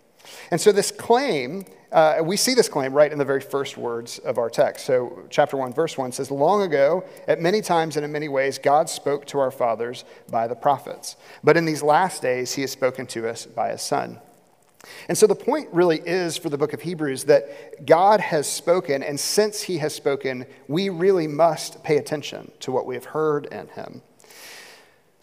And 0.51 0.59
so, 0.59 0.71
this 0.71 0.91
claim, 0.91 1.65
uh, 1.93 2.23
we 2.23 2.35
see 2.35 2.55
this 2.55 2.67
claim 2.67 2.91
right 2.91 3.11
in 3.11 3.19
the 3.19 3.25
very 3.25 3.39
first 3.39 3.77
words 3.77 4.17
of 4.19 4.39
our 4.39 4.49
text. 4.49 4.85
So, 4.85 5.23
chapter 5.29 5.55
1, 5.55 5.73
verse 5.73 5.95
1 5.95 6.11
says, 6.11 6.31
Long 6.31 6.63
ago, 6.63 7.05
at 7.27 7.39
many 7.39 7.61
times 7.61 7.95
and 7.95 8.03
in 8.03 8.11
many 8.11 8.27
ways, 8.27 8.57
God 8.57 8.89
spoke 8.89 9.25
to 9.27 9.39
our 9.39 9.51
fathers 9.51 10.03
by 10.29 10.47
the 10.47 10.55
prophets. 10.55 11.15
But 11.43 11.55
in 11.55 11.65
these 11.65 11.83
last 11.83 12.21
days, 12.23 12.53
he 12.53 12.61
has 12.61 12.71
spoken 12.71 13.05
to 13.07 13.29
us 13.29 13.45
by 13.45 13.69
his 13.69 13.83
Son. 13.83 14.19
And 15.07 15.15
so, 15.15 15.27
the 15.27 15.35
point 15.35 15.69
really 15.71 15.99
is 15.99 16.35
for 16.35 16.49
the 16.49 16.57
book 16.57 16.73
of 16.73 16.81
Hebrews 16.81 17.25
that 17.25 17.85
God 17.85 18.19
has 18.19 18.51
spoken, 18.51 19.03
and 19.03 19.19
since 19.19 19.61
he 19.61 19.77
has 19.77 19.93
spoken, 19.93 20.47
we 20.67 20.89
really 20.89 21.27
must 21.27 21.83
pay 21.83 21.97
attention 21.97 22.51
to 22.61 22.71
what 22.71 22.87
we 22.87 22.95
have 22.95 23.05
heard 23.05 23.45
in 23.45 23.67
him. 23.67 24.01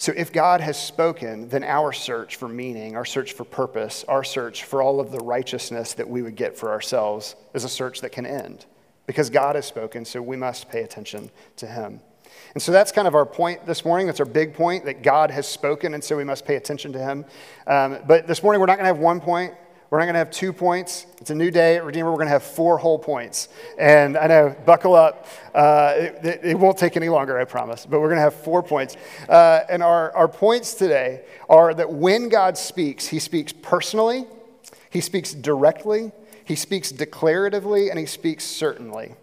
So, 0.01 0.15
if 0.17 0.33
God 0.33 0.63
has 0.63 0.83
spoken, 0.83 1.51
then 1.51 1.63
our 1.63 1.93
search 1.93 2.37
for 2.37 2.49
meaning, 2.49 2.97
our 2.97 3.05
search 3.05 3.35
for 3.35 3.45
purpose, 3.45 4.03
our 4.09 4.25
search 4.25 4.65
for 4.65 4.81
all 4.81 4.99
of 4.99 5.13
the 5.13 5.19
righteousness 5.19 5.93
that 5.93 6.09
we 6.09 6.23
would 6.23 6.37
get 6.37 6.57
for 6.57 6.71
ourselves 6.71 7.37
is 7.53 7.65
a 7.65 7.69
search 7.69 8.01
that 8.01 8.11
can 8.11 8.25
end. 8.25 8.65
Because 9.07 9.29
God 9.29 9.57
has 9.57 9.67
spoken, 9.67 10.07
so 10.07 10.23
we 10.23 10.39
must 10.39 10.71
pay 10.71 10.85
attention 10.85 11.31
to 11.57 11.67
Him. 11.67 12.01
And 12.55 12.63
so 12.63 12.73
that's 12.73 12.93
kind 12.93 13.07
of 13.07 13.15
our 13.15 13.27
point 13.27 13.67
this 13.67 13.85
morning. 13.85 14.07
That's 14.07 14.21
our 14.21 14.27
big 14.27 14.55
point 14.55 14.87
that 14.87 15.03
God 15.03 15.31
has 15.31 15.47
spoken, 15.47 15.93
and 15.93 16.03
so 16.03 16.17
we 16.17 16.25
must 16.25 16.47
pay 16.47 16.57
attention 16.57 16.95
to 16.95 16.99
Him. 16.99 17.27
Um, 17.67 17.99
but 18.07 18.27
this 18.27 18.43
morning, 18.43 18.59
we're 18.59 18.69
not 18.69 18.79
going 18.79 18.89
to 18.89 18.95
have 18.95 19.01
one 19.01 19.21
point. 19.21 19.53
We're 19.91 19.99
not 19.99 20.05
going 20.05 20.15
to 20.15 20.21
have 20.21 20.31
two 20.31 20.53
points. 20.53 21.07
It's 21.21 21.31
a 21.31 21.35
new 21.35 21.51
day 21.51 21.77
at 21.77 21.85
Redeemer. 21.85 22.11
We're 22.11 22.19
going 22.19 22.29
to 22.29 22.33
have 22.33 22.45
four 22.45 22.79
whole 22.79 22.99
points. 22.99 23.49
And 23.77 24.17
I 24.17 24.29
know, 24.29 24.55
buckle 24.65 24.95
up. 24.95 25.27
Uh, 25.53 25.95
it, 25.97 26.41
it, 26.45 26.59
won't 26.59 26.79
take 26.79 26.97
any 26.97 27.09
longer, 27.09 27.37
I 27.37 27.45
promise. 27.45 27.87
But 27.87 27.99
we're 28.01 28.07
going 28.07 28.19
to 28.19 28.23
have 28.23 28.35
four 28.35 28.63
points. 28.63 28.97
Uh, 29.29 29.63
and 29.69 29.83
our, 29.83 30.15
our 30.15 30.29
points 30.29 30.75
today 30.75 31.23
are 31.49 31.75
that 31.75 31.93
when 31.93 32.29
God 32.29 32.57
speaks, 32.57 33.09
he 33.09 33.19
speaks 33.19 33.53
personally, 33.53 34.27
he 34.91 35.01
speaks 35.01 35.35
directly, 35.35 36.13
he 36.45 36.55
speaks 36.55 36.93
declaratively, 36.93 37.91
and 37.91 37.99
he 37.99 38.07
speaks 38.07 38.45
certainly. 38.45 39.17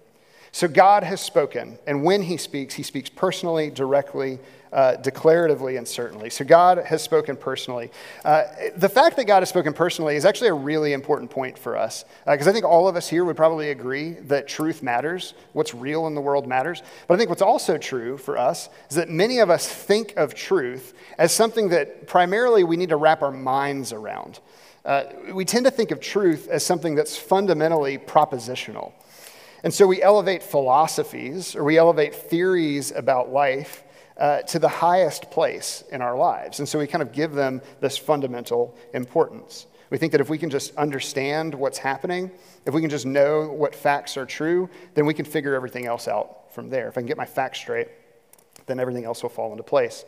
So 0.57 0.67
God 0.67 1.03
has 1.03 1.21
spoken, 1.21 1.77
and 1.85 2.03
when 2.03 2.23
he 2.23 2.35
speaks, 2.35 2.73
he 2.73 2.81
speaks 2.81 3.11
personally, 3.11 3.69
directly, 3.69 4.39
uh, 4.73 4.95
declaratively, 4.99 5.77
and 5.77 5.87
certainly. 5.87 6.31
So 6.31 6.43
God 6.45 6.79
has 6.79 7.03
spoken 7.03 7.37
personally. 7.37 7.91
Uh, 8.25 8.45
the 8.75 8.89
fact 8.89 9.17
that 9.17 9.25
God 9.25 9.41
has 9.41 9.49
spoken 9.49 9.71
personally 9.71 10.15
is 10.15 10.25
actually 10.25 10.47
a 10.47 10.55
really 10.55 10.93
important 10.93 11.29
point 11.29 11.59
for 11.59 11.77
us, 11.77 12.05
because 12.25 12.47
uh, 12.47 12.49
I 12.49 12.53
think 12.53 12.65
all 12.65 12.87
of 12.87 12.95
us 12.95 13.07
here 13.07 13.23
would 13.23 13.37
probably 13.37 13.69
agree 13.69 14.13
that 14.13 14.47
truth 14.47 14.81
matters, 14.81 15.35
what's 15.53 15.75
real 15.75 16.07
in 16.07 16.15
the 16.15 16.21
world 16.21 16.47
matters. 16.47 16.81
But 17.07 17.13
I 17.13 17.17
think 17.19 17.29
what's 17.29 17.43
also 17.43 17.77
true 17.77 18.17
for 18.17 18.35
us 18.35 18.67
is 18.89 18.95
that 18.95 19.11
many 19.11 19.37
of 19.37 19.51
us 19.51 19.69
think 19.69 20.15
of 20.17 20.33
truth 20.33 20.95
as 21.19 21.31
something 21.31 21.69
that 21.69 22.07
primarily 22.07 22.63
we 22.63 22.77
need 22.77 22.89
to 22.89 22.97
wrap 22.97 23.21
our 23.21 23.29
minds 23.29 23.93
around. 23.93 24.39
Uh, 24.83 25.03
we 25.33 25.45
tend 25.45 25.65
to 25.65 25.71
think 25.71 25.91
of 25.91 25.99
truth 25.99 26.47
as 26.47 26.65
something 26.65 26.95
that's 26.95 27.15
fundamentally 27.15 27.99
propositional. 27.99 28.93
And 29.63 29.73
so 29.73 29.87
we 29.87 30.01
elevate 30.01 30.43
philosophies 30.43 31.55
or 31.55 31.63
we 31.63 31.77
elevate 31.77 32.13
theories 32.15 32.91
about 32.91 33.31
life 33.31 33.83
uh, 34.17 34.41
to 34.41 34.59
the 34.59 34.69
highest 34.69 35.29
place 35.31 35.83
in 35.91 36.01
our 36.01 36.17
lives. 36.17 36.59
And 36.59 36.67
so 36.67 36.79
we 36.79 36.87
kind 36.87 37.01
of 37.01 37.11
give 37.11 37.33
them 37.33 37.61
this 37.81 37.97
fundamental 37.97 38.75
importance. 38.93 39.67
We 39.89 39.97
think 39.97 40.11
that 40.11 40.21
if 40.21 40.29
we 40.29 40.37
can 40.37 40.49
just 40.49 40.75
understand 40.75 41.55
what's 41.55 41.77
happening, 41.77 42.31
if 42.65 42.73
we 42.73 42.81
can 42.81 42.89
just 42.89 43.05
know 43.05 43.49
what 43.49 43.73
facts 43.73 44.17
are 44.17 44.25
true, 44.25 44.69
then 44.95 45.05
we 45.05 45.13
can 45.13 45.25
figure 45.25 45.55
everything 45.55 45.85
else 45.85 46.07
out 46.07 46.53
from 46.53 46.69
there. 46.69 46.87
If 46.87 46.97
I 46.97 47.01
can 47.01 47.07
get 47.07 47.17
my 47.17 47.25
facts 47.25 47.59
straight, 47.59 47.87
then 48.65 48.79
everything 48.79 49.05
else 49.05 49.23
will 49.23 49.29
fall 49.29 49.51
into 49.51 49.63
place. 49.63 50.03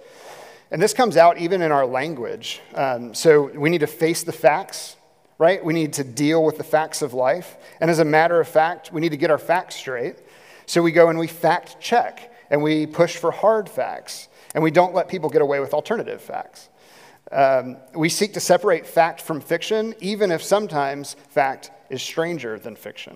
And 0.72 0.82
this 0.82 0.94
comes 0.94 1.18
out 1.18 1.38
even 1.38 1.62
in 1.62 1.72
our 1.72 1.86
language. 1.86 2.62
Um, 2.76 3.14
so 3.14 3.50
we 3.56 3.70
need 3.70 3.80
to 3.80 3.88
face 3.88 4.24
the 4.24 4.32
facts 4.32 4.98
right? 5.40 5.64
We 5.64 5.74
need 5.74 5.94
to 5.94 6.04
deal 6.04 6.44
with 6.44 6.58
the 6.58 6.64
facts 6.64 7.02
of 7.02 7.14
life. 7.14 7.58
And 7.80 7.90
as 7.90 7.98
a 8.00 8.06
matter 8.06 8.40
of 8.40 8.48
fact, 8.48 8.94
we 8.94 9.02
need 9.02 9.10
to 9.10 9.18
get 9.18 9.32
our 9.32 9.40
facts 9.40 9.76
straight. 9.76 10.18
So 10.68 10.84
we 10.84 10.92
go 10.92 11.10
and 11.10 11.18
we 11.18 11.28
fact 11.28 11.80
check 11.80 12.32
and 12.52 12.62
we 12.62 12.86
push 12.86 13.16
for 13.16 13.32
hard 13.32 13.68
facts 13.68 14.28
and 14.54 14.64
we 14.64 14.70
don't 14.70 14.94
let 14.94 15.08
people 15.08 15.30
get 15.30 15.42
away 15.42 15.60
with 15.60 15.74
alternative 15.74 16.22
facts. 16.22 16.70
Um, 17.32 17.78
we 17.96 18.10
seek 18.10 18.34
to 18.34 18.40
separate 18.40 18.86
fact 18.86 19.22
from 19.22 19.40
fiction, 19.40 19.96
even 20.00 20.32
if 20.32 20.44
sometimes 20.44 21.16
fact 21.30 21.72
is 21.90 22.02
stranger 22.02 22.60
than 22.60 22.76
fiction. 22.76 23.16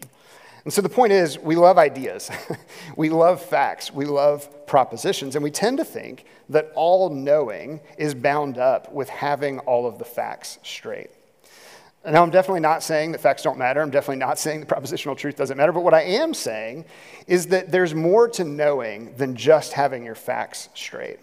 And 0.64 0.72
so 0.72 0.82
the 0.82 0.90
point 0.90 1.12
is, 1.12 1.38
we 1.38 1.56
love 1.56 1.78
ideas. 1.78 2.32
we 2.96 3.10
love 3.10 3.42
facts. 3.42 3.92
We 3.92 4.06
love 4.06 4.66
propositions. 4.66 5.36
And 5.36 5.44
we 5.44 5.52
tend 5.52 5.78
to 5.80 5.84
think 5.84 6.26
that 6.50 6.72
all 6.74 7.10
knowing 7.10 7.82
is 7.98 8.16
bound 8.16 8.58
up 8.58 8.94
with 8.94 9.10
having 9.10 9.60
all 9.60 9.86
of 9.86 9.98
the 9.98 10.06
facts 10.06 10.60
straight. 10.64 11.10
Now, 12.06 12.22
I'm 12.22 12.32
definitely 12.32 12.60
not 12.60 12.84
saying 12.84 13.14
that 13.14 13.22
facts 13.22 13.44
don't 13.44 13.58
matter. 13.58 13.82
I'm 13.82 13.90
definitely 13.90 14.18
not 14.18 14.38
saying 14.38 14.60
that 14.60 14.70
propositional 14.70 15.18
truth 15.18 15.38
doesn't 15.38 15.56
matter. 15.56 15.72
But 15.72 15.84
what 15.84 15.94
I 15.94 16.02
am 16.02 16.34
saying 16.34 16.84
is 17.28 17.48
that 17.48 17.72
there's 17.72 17.96
more 17.96 18.28
to 18.30 18.44
knowing 18.44 19.16
than 19.16 19.36
just 19.36 19.72
having 19.72 20.04
your 20.04 20.16
facts 20.16 20.68
straight. 20.74 21.20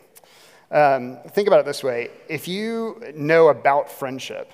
Um, 0.70 1.18
think 1.30 1.48
about 1.48 1.60
it 1.60 1.66
this 1.66 1.82
way 1.82 2.10
if 2.28 2.46
you 2.46 3.02
know 3.14 3.48
about 3.48 3.90
friendship, 3.90 4.52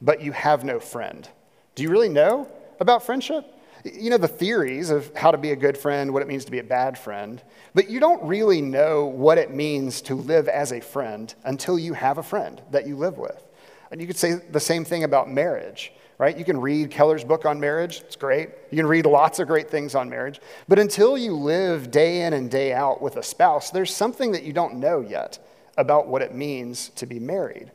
but 0.00 0.22
you 0.22 0.32
have 0.32 0.64
no 0.64 0.80
friend, 0.80 1.28
do 1.74 1.82
you 1.82 1.90
really 1.90 2.08
know 2.08 2.48
about 2.80 3.04
friendship? 3.04 3.44
You 3.84 4.10
know 4.10 4.18
the 4.18 4.28
theories 4.28 4.90
of 4.90 5.14
how 5.14 5.30
to 5.30 5.38
be 5.38 5.52
a 5.52 5.56
good 5.56 5.76
friend, 5.76 6.12
what 6.12 6.22
it 6.22 6.28
means 6.28 6.44
to 6.46 6.50
be 6.50 6.58
a 6.58 6.64
bad 6.64 6.98
friend, 6.98 7.42
but 7.74 7.88
you 7.88 8.00
don't 8.00 8.22
really 8.24 8.60
know 8.60 9.06
what 9.06 9.38
it 9.38 9.54
means 9.54 10.02
to 10.02 10.14
live 10.14 10.48
as 10.48 10.72
a 10.72 10.80
friend 10.80 11.34
until 11.44 11.78
you 11.78 11.94
have 11.94 12.18
a 12.18 12.22
friend 12.22 12.60
that 12.72 12.86
you 12.86 12.96
live 12.96 13.16
with. 13.16 13.49
And 13.90 14.00
you 14.00 14.06
could 14.06 14.16
say 14.16 14.34
the 14.34 14.60
same 14.60 14.84
thing 14.84 15.04
about 15.04 15.30
marriage, 15.30 15.92
right? 16.18 16.36
You 16.36 16.44
can 16.44 16.60
read 16.60 16.90
Keller's 16.90 17.24
book 17.24 17.44
on 17.44 17.58
marriage, 17.58 18.00
it's 18.00 18.16
great. 18.16 18.50
You 18.70 18.76
can 18.76 18.86
read 18.86 19.06
lots 19.06 19.38
of 19.38 19.48
great 19.48 19.68
things 19.68 19.94
on 19.94 20.08
marriage. 20.08 20.40
But 20.68 20.78
until 20.78 21.18
you 21.18 21.34
live 21.34 21.90
day 21.90 22.22
in 22.22 22.32
and 22.32 22.50
day 22.50 22.72
out 22.72 23.02
with 23.02 23.16
a 23.16 23.22
spouse, 23.22 23.70
there's 23.70 23.94
something 23.94 24.32
that 24.32 24.44
you 24.44 24.52
don't 24.52 24.76
know 24.76 25.00
yet 25.00 25.38
about 25.76 26.06
what 26.06 26.22
it 26.22 26.34
means 26.34 26.90
to 26.90 27.06
be 27.06 27.18
married. 27.18 27.70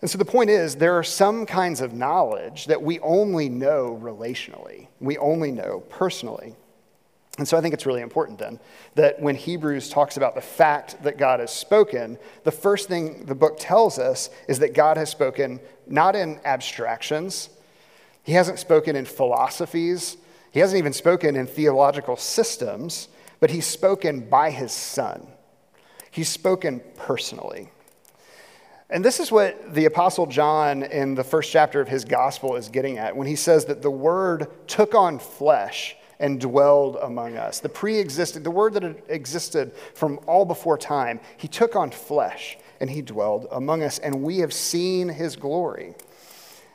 And 0.00 0.10
so 0.10 0.18
the 0.18 0.24
point 0.24 0.50
is, 0.50 0.76
there 0.76 0.94
are 0.94 1.04
some 1.04 1.44
kinds 1.44 1.80
of 1.80 1.92
knowledge 1.92 2.66
that 2.66 2.82
we 2.82 2.98
only 3.00 3.48
know 3.48 3.98
relationally, 4.02 4.88
we 4.98 5.18
only 5.18 5.52
know 5.52 5.80
personally. 5.88 6.56
And 7.40 7.48
so 7.48 7.56
I 7.56 7.62
think 7.62 7.72
it's 7.72 7.86
really 7.86 8.02
important 8.02 8.38
then 8.38 8.60
that 8.96 9.18
when 9.18 9.34
Hebrews 9.34 9.88
talks 9.88 10.18
about 10.18 10.34
the 10.34 10.42
fact 10.42 11.02
that 11.04 11.16
God 11.16 11.40
has 11.40 11.50
spoken, 11.50 12.18
the 12.44 12.52
first 12.52 12.86
thing 12.86 13.24
the 13.24 13.34
book 13.34 13.56
tells 13.58 13.98
us 13.98 14.28
is 14.46 14.58
that 14.58 14.74
God 14.74 14.98
has 14.98 15.08
spoken 15.08 15.58
not 15.86 16.14
in 16.14 16.38
abstractions, 16.44 17.48
He 18.24 18.32
hasn't 18.32 18.58
spoken 18.58 18.94
in 18.94 19.06
philosophies, 19.06 20.18
He 20.50 20.60
hasn't 20.60 20.76
even 20.76 20.92
spoken 20.92 21.34
in 21.34 21.46
theological 21.46 22.18
systems, 22.18 23.08
but 23.40 23.50
He's 23.50 23.66
spoken 23.66 24.28
by 24.28 24.50
His 24.50 24.70
Son. 24.70 25.26
He's 26.10 26.28
spoken 26.28 26.82
personally. 26.94 27.70
And 28.90 29.02
this 29.02 29.18
is 29.18 29.32
what 29.32 29.72
the 29.72 29.86
Apostle 29.86 30.26
John 30.26 30.82
in 30.82 31.14
the 31.14 31.24
first 31.24 31.50
chapter 31.50 31.80
of 31.80 31.88
his 31.88 32.04
gospel 32.04 32.56
is 32.56 32.68
getting 32.68 32.98
at 32.98 33.16
when 33.16 33.28
he 33.28 33.36
says 33.36 33.64
that 33.64 33.80
the 33.80 33.90
Word 33.90 34.48
took 34.68 34.94
on 34.94 35.18
flesh 35.18 35.96
and 36.20 36.40
dwelled 36.40 36.96
among 37.02 37.36
us. 37.36 37.58
The 37.58 37.68
pre 37.68 37.98
existed, 37.98 38.44
the 38.44 38.50
word 38.50 38.74
that 38.74 38.84
existed 39.08 39.72
from 39.94 40.20
all 40.26 40.44
before 40.44 40.78
time, 40.78 41.18
he 41.36 41.48
took 41.48 41.74
on 41.74 41.90
flesh 41.90 42.58
and 42.78 42.88
he 42.88 43.02
dwelled 43.02 43.48
among 43.50 43.82
us, 43.82 43.98
and 43.98 44.22
we 44.22 44.38
have 44.38 44.52
seen 44.52 45.08
his 45.08 45.36
glory. 45.36 45.94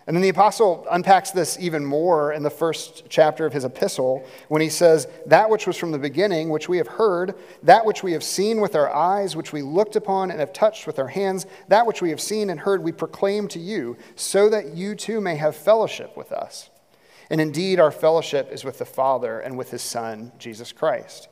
And 0.07 0.15
then 0.15 0.21
the 0.21 0.29
apostle 0.29 0.85
unpacks 0.91 1.31
this 1.31 1.57
even 1.59 1.83
more 1.83 2.31
in 2.31 2.43
the 2.43 2.49
first 2.51 3.05
chapter 3.09 3.47
of 3.47 3.53
his 3.53 3.65
epistle 3.65 4.23
when 4.49 4.61
he 4.61 4.69
says, 4.69 5.07
That 5.25 5.49
which 5.49 5.65
was 5.65 5.77
from 5.77 5.91
the 5.91 5.97
beginning, 5.97 6.49
which 6.49 6.69
we 6.69 6.77
have 6.77 6.87
heard, 6.87 7.33
that 7.63 7.85
which 7.85 8.03
we 8.03 8.11
have 8.11 8.23
seen 8.23 8.61
with 8.61 8.75
our 8.75 8.93
eyes, 8.93 9.35
which 9.35 9.51
we 9.51 9.63
looked 9.63 9.95
upon 9.95 10.29
and 10.29 10.39
have 10.39 10.53
touched 10.53 10.85
with 10.85 10.99
our 10.99 11.07
hands, 11.07 11.47
that 11.69 11.87
which 11.87 12.03
we 12.03 12.11
have 12.11 12.21
seen 12.21 12.51
and 12.51 12.59
heard, 12.59 12.83
we 12.83 12.91
proclaim 12.91 13.47
to 13.47 13.59
you, 13.59 13.97
so 14.15 14.47
that 14.47 14.75
you 14.75 14.93
too 14.93 15.19
may 15.19 15.35
have 15.37 15.55
fellowship 15.55 16.15
with 16.15 16.31
us. 16.31 16.69
And 17.29 17.41
indeed, 17.41 17.79
our 17.79 17.91
fellowship 17.91 18.51
is 18.51 18.63
with 18.63 18.77
the 18.77 18.85
Father 18.85 19.39
and 19.39 19.57
with 19.57 19.71
his 19.71 19.81
Son, 19.81 20.31
Jesus 20.37 20.71
Christ. 20.71 21.27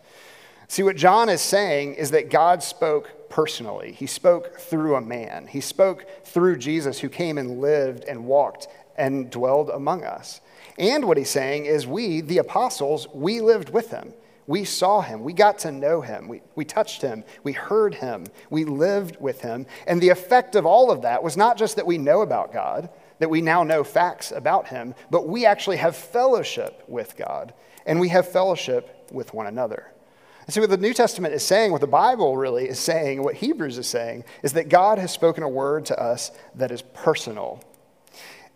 See, 0.68 0.84
what 0.84 0.96
John 0.96 1.30
is 1.30 1.42
saying 1.42 1.96
is 1.96 2.12
that 2.12 2.30
God 2.32 2.64
spoke 2.64 3.30
personally. 3.30 3.92
He 3.92 4.08
spoke 4.08 4.60
through 4.60 4.96
a 4.96 5.02
man. 5.02 5.48
He 5.48 5.62
spoke 5.62 6.06
through 6.26 6.58
Jesus, 6.58 7.00
who 7.00 7.10
came 7.10 7.38
and 7.38 7.60
lived 7.60 8.06
and 8.06 8.26
walked 8.26 8.68
and 8.98 9.30
dwelled 9.30 9.70
among 9.70 10.04
us. 10.04 10.42
And 10.78 11.06
what 11.06 11.18
he's 11.18 11.30
saying 11.30 11.66
is, 11.66 11.86
we, 11.86 12.22
the 12.22 12.40
apostles, 12.40 13.08
we 13.14 13.42
lived 13.42 13.70
with 13.70 13.92
him. 13.92 14.14
We 14.48 14.66
saw 14.66 15.02
him. 15.02 15.24
We 15.24 15.34
got 15.34 15.60
to 15.60 15.72
know 15.72 16.02
him. 16.02 16.28
We, 16.28 16.42
we 16.56 16.66
touched 16.66 17.02
him. 17.02 17.24
We 17.44 17.54
heard 17.54 17.96
him. 17.96 18.26
We 18.50 18.66
lived 18.66 19.18
with 19.22 19.42
him. 19.42 19.66
And 19.88 20.02
the 20.02 20.10
effect 20.10 20.56
of 20.56 20.66
all 20.66 20.92
of 20.92 21.04
that 21.04 21.24
was 21.24 21.38
not 21.38 21.58
just 21.58 21.76
that 21.76 21.86
we 21.86 21.98
know 21.98 22.22
about 22.22 22.52
God, 22.52 22.90
that 23.20 23.30
we 23.30 23.42
now 23.42 23.64
know 23.64 23.84
facts 23.84 24.32
about 24.32 24.68
him, 24.68 24.96
but 25.10 25.28
we 25.28 25.46
actually 25.46 25.78
have 25.78 25.96
fellowship 25.96 26.84
with 26.88 27.16
God, 27.18 27.54
and 27.86 28.00
we 28.00 28.10
have 28.10 28.28
fellowship 28.28 29.08
with 29.12 29.34
one 29.34 29.48
another. 29.48 29.92
And 30.46 30.54
so, 30.54 30.62
what 30.62 30.70
the 30.70 30.78
New 30.78 30.94
Testament 30.94 31.34
is 31.34 31.44
saying, 31.44 31.72
what 31.72 31.82
the 31.82 31.88
Bible 31.88 32.36
really 32.36 32.68
is 32.68 32.80
saying, 32.80 33.24
what 33.24 33.36
Hebrews 33.36 33.78
is 33.78 33.88
saying, 33.88 34.26
is 34.42 34.54
that 34.54 34.68
God 34.68 34.98
has 34.98 35.12
spoken 35.12 35.44
a 35.44 35.50
word 35.50 35.86
to 35.86 36.00
us 36.00 36.32
that 36.56 36.72
is 36.72 36.82
personal. 36.82 37.64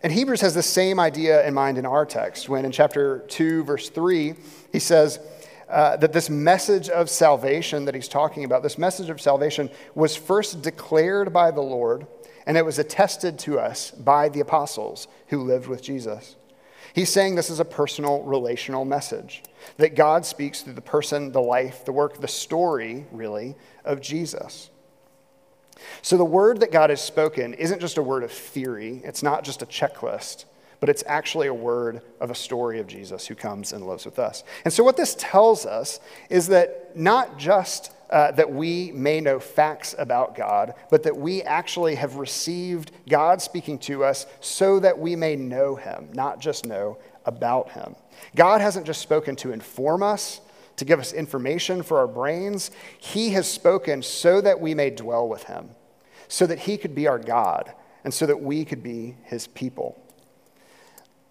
And 0.02 0.12
Hebrews 0.12 0.42
has 0.42 0.54
the 0.54 0.62
same 0.62 1.00
idea 1.00 1.46
in 1.46 1.54
mind 1.54 1.78
in 1.78 1.86
our 1.86 2.06
text 2.06 2.48
when 2.48 2.64
in 2.64 2.70
chapter 2.70 3.20
2, 3.28 3.64
verse 3.64 3.88
3, 3.88 4.34
he 4.70 4.78
says 4.78 5.18
uh, 5.68 5.96
that 5.96 6.12
this 6.12 6.30
message 6.30 6.88
of 6.88 7.10
salvation 7.10 7.84
that 7.86 7.94
he's 7.94 8.06
talking 8.06 8.44
about, 8.44 8.62
this 8.62 8.78
message 8.78 9.10
of 9.10 9.20
salvation, 9.20 9.68
was 9.94 10.14
first 10.14 10.62
declared 10.62 11.32
by 11.32 11.50
the 11.50 11.60
Lord 11.60 12.06
and 12.48 12.56
it 12.56 12.64
was 12.64 12.78
attested 12.78 13.38
to 13.38 13.60
us 13.60 13.90
by 13.90 14.30
the 14.30 14.40
apostles 14.40 15.06
who 15.28 15.44
lived 15.44 15.68
with 15.68 15.82
Jesus. 15.82 16.34
He's 16.94 17.12
saying 17.12 17.34
this 17.34 17.50
is 17.50 17.60
a 17.60 17.64
personal, 17.64 18.22
relational 18.22 18.86
message 18.86 19.42
that 19.76 19.94
God 19.94 20.24
speaks 20.24 20.62
through 20.62 20.72
the 20.72 20.80
person, 20.80 21.30
the 21.30 21.42
life, 21.42 21.84
the 21.84 21.92
work, 21.92 22.20
the 22.20 22.26
story, 22.26 23.06
really, 23.12 23.54
of 23.84 24.00
Jesus. 24.00 24.70
So 26.00 26.16
the 26.16 26.24
word 26.24 26.60
that 26.60 26.72
God 26.72 26.88
has 26.88 27.02
spoken 27.02 27.52
isn't 27.52 27.80
just 27.80 27.98
a 27.98 28.02
word 28.02 28.24
of 28.24 28.32
theory, 28.32 29.02
it's 29.04 29.22
not 29.22 29.44
just 29.44 29.60
a 29.60 29.66
checklist, 29.66 30.46
but 30.80 30.88
it's 30.88 31.04
actually 31.06 31.48
a 31.48 31.54
word 31.54 32.00
of 32.18 32.30
a 32.30 32.34
story 32.34 32.80
of 32.80 32.86
Jesus 32.86 33.26
who 33.26 33.34
comes 33.34 33.74
and 33.74 33.86
lives 33.86 34.06
with 34.06 34.18
us. 34.18 34.42
And 34.64 34.72
so 34.72 34.82
what 34.82 34.96
this 34.96 35.14
tells 35.18 35.66
us 35.66 36.00
is 36.30 36.48
that 36.48 36.96
not 36.96 37.36
just 37.36 37.92
uh, 38.10 38.32
that 38.32 38.50
we 38.50 38.90
may 38.92 39.20
know 39.20 39.38
facts 39.38 39.94
about 39.98 40.34
God, 40.34 40.74
but 40.90 41.02
that 41.02 41.16
we 41.16 41.42
actually 41.42 41.94
have 41.94 42.16
received 42.16 42.90
God 43.08 43.42
speaking 43.42 43.78
to 43.80 44.04
us 44.04 44.26
so 44.40 44.80
that 44.80 44.98
we 44.98 45.14
may 45.14 45.36
know 45.36 45.76
him, 45.76 46.08
not 46.12 46.40
just 46.40 46.66
know 46.66 46.98
about 47.26 47.70
him. 47.72 47.94
God 48.34 48.60
hasn't 48.60 48.86
just 48.86 49.02
spoken 49.02 49.36
to 49.36 49.52
inform 49.52 50.02
us, 50.02 50.40
to 50.76 50.84
give 50.84 51.00
us 51.00 51.12
information 51.12 51.82
for 51.82 51.98
our 51.98 52.06
brains. 52.06 52.70
He 52.98 53.30
has 53.30 53.50
spoken 53.50 54.02
so 54.02 54.40
that 54.40 54.60
we 54.60 54.74
may 54.74 54.90
dwell 54.90 55.28
with 55.28 55.44
him, 55.44 55.70
so 56.28 56.46
that 56.46 56.60
he 56.60 56.78
could 56.78 56.94
be 56.94 57.06
our 57.06 57.18
God, 57.18 57.72
and 58.04 58.14
so 58.14 58.26
that 58.26 58.40
we 58.40 58.64
could 58.64 58.82
be 58.82 59.16
his 59.24 59.46
people. 59.48 60.00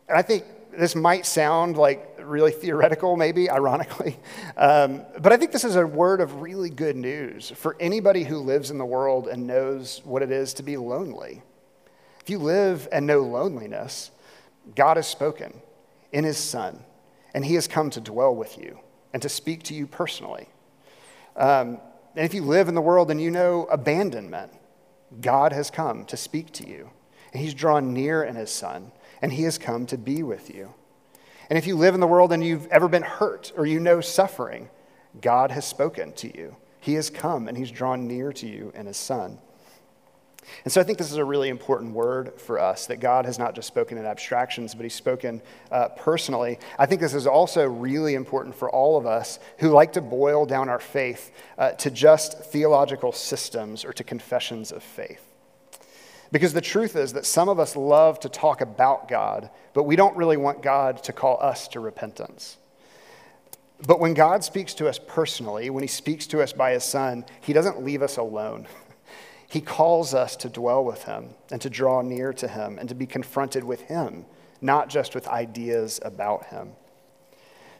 And 0.08 0.18
I 0.18 0.22
think 0.22 0.46
this 0.78 0.96
might 0.96 1.26
sound 1.26 1.76
like 1.76 2.20
really 2.22 2.52
theoretical, 2.52 3.18
maybe, 3.18 3.50
ironically. 3.50 4.18
Um, 4.60 5.06
but 5.20 5.32
I 5.32 5.38
think 5.38 5.52
this 5.52 5.64
is 5.64 5.76
a 5.76 5.86
word 5.86 6.20
of 6.20 6.42
really 6.42 6.72
good 6.72 6.96
news 6.96 7.52
for 7.52 7.76
anybody 7.80 8.24
who 8.24 8.40
lives 8.40 8.72
in 8.72 8.80
the 8.80 8.86
world 8.86 9.28
and 9.28 9.46
knows 9.46 10.02
what 10.04 10.24
it 10.24 10.32
is 10.32 10.56
to 10.56 10.64
be 10.64 10.78
lonely. 10.78 11.44
If 12.22 12.32
you 12.32 12.40
live 12.40 12.88
and 12.92 13.06
know 13.06 13.20
loneliness, 13.20 14.10
God 14.76 14.98
has 14.98 15.06
spoken 15.06 15.62
in 16.12 16.24
his 16.24 16.40
Son, 16.40 16.84
and 17.36 17.46
he 17.46 17.54
has 17.54 17.68
come 17.68 17.92
to 17.92 18.02
dwell 18.02 18.36
with 18.36 18.58
you 18.58 18.80
and 19.14 19.22
to 19.22 19.30
speak 19.30 19.62
to 19.64 19.76
you 19.76 19.86
personally. 19.86 20.50
Um, 21.36 21.80
and 22.16 22.26
if 22.26 22.34
you 22.34 22.42
live 22.42 22.68
in 22.68 22.74
the 22.74 22.82
world 22.82 23.12
and 23.12 23.22
you 23.22 23.30
know 23.30 23.66
abandonment, 23.66 24.52
God 25.22 25.54
has 25.54 25.70
come 25.70 26.04
to 26.06 26.18
speak 26.18 26.52
to 26.54 26.68
you. 26.68 26.90
And 27.32 27.44
he's 27.44 27.54
drawn 27.54 27.94
near 27.94 28.24
in 28.24 28.36
his 28.36 28.50
Son, 28.50 28.92
and 29.22 29.34
he 29.34 29.44
has 29.44 29.58
come 29.58 29.86
to 29.88 29.98
be 29.98 30.24
with 30.24 30.54
you. 30.54 30.74
And 31.50 31.58
if 31.58 31.66
you 31.66 31.76
live 31.76 31.94
in 31.94 32.02
the 32.02 32.08
world 32.08 32.32
and 32.34 32.44
you've 32.44 32.68
ever 32.68 32.88
been 32.88 33.04
hurt 33.04 33.54
or 33.56 33.66
you 33.66 33.80
know 33.80 34.02
suffering, 34.02 34.70
God 35.22 35.52
has 35.52 35.66
spoken 35.66 36.12
to 36.14 36.38
you. 36.38 36.56
He 36.80 36.94
has 36.96 37.10
come 37.10 37.48
and 37.48 37.58
he's 37.58 37.72
drawn 37.72 38.08
near 38.08 38.32
to 38.34 38.48
you 38.48 38.72
in 38.76 38.86
his 38.86 38.98
Son. 38.98 39.40
And 40.64 40.72
so 40.72 40.80
I 40.80 40.84
think 40.84 40.98
this 40.98 41.12
is 41.12 41.18
a 41.18 41.26
really 41.26 41.50
important 41.50 41.94
word 41.94 42.40
for 42.40 42.60
us 42.60 42.88
that 42.88 43.00
God 43.00 43.26
has 43.26 43.38
not 43.38 43.56
just 43.56 43.68
spoken 43.68 43.98
in 43.98 44.06
abstractions, 44.06 44.74
but 44.74 44.84
He's 44.84 44.94
spoken 44.96 45.42
uh, 45.72 45.90
personally. 45.90 46.60
I 46.80 46.86
think 46.86 47.02
this 47.02 47.14
is 47.14 47.28
also 47.28 47.66
really 47.68 48.16
important 48.16 48.56
for 48.56 48.70
all 48.70 48.98
of 48.98 49.06
us 49.06 49.40
who 49.60 49.70
like 49.70 49.94
to 49.94 50.02
boil 50.02 50.46
down 50.46 50.70
our 50.70 50.80
faith 50.80 51.32
uh, 51.58 51.72
to 51.72 51.92
just 51.92 52.40
theological 52.46 53.12
systems 53.12 53.84
or 53.84 53.94
to 53.94 54.04
confessions 54.04 54.72
of 54.72 54.84
faith. 54.84 55.27
Because 56.32 56.54
the 56.54 56.62
truth 56.62 56.96
is 56.96 57.14
that 57.14 57.26
some 57.26 57.50
of 57.50 57.60
us 57.60 57.76
love 57.76 58.20
to 58.22 58.30
talk 58.30 58.62
about 58.62 59.08
God, 59.08 59.50
but 59.74 59.84
we 59.84 59.96
don't 59.96 60.18
really 60.18 60.38
want 60.38 60.62
God 60.62 61.04
to 61.04 61.14
call 61.14 61.42
us 61.42 61.68
to 61.70 61.80
repentance. 61.80 62.58
But 63.86 64.00
when 64.00 64.14
God 64.14 64.44
speaks 64.44 64.74
to 64.76 64.88
us 64.88 65.00
personally, 65.00 65.70
when 65.70 65.84
He 65.84 65.88
speaks 65.88 66.28
to 66.28 66.42
us 66.42 66.52
by 66.52 66.72
His 66.72 66.84
Son, 66.84 67.26
He 67.42 67.54
doesn't 67.54 67.84
leave 67.84 68.02
us 68.02 68.18
alone. 68.18 68.68
He 69.50 69.62
calls 69.62 70.14
us 70.14 70.36
to 70.38 70.50
dwell 70.50 70.84
with 70.84 71.06
Him 71.06 71.30
and 71.52 71.62
to 71.62 71.70
draw 71.70 72.02
near 72.02 72.34
to 72.34 72.50
Him 72.50 72.78
and 72.78 72.90
to 72.90 72.96
be 72.96 73.06
confronted 73.06 73.64
with 73.64 73.80
Him, 73.80 74.26
not 74.60 74.90
just 74.90 75.16
with 75.16 75.26
ideas 75.30 76.02
about 76.04 76.48
Him. 76.48 76.72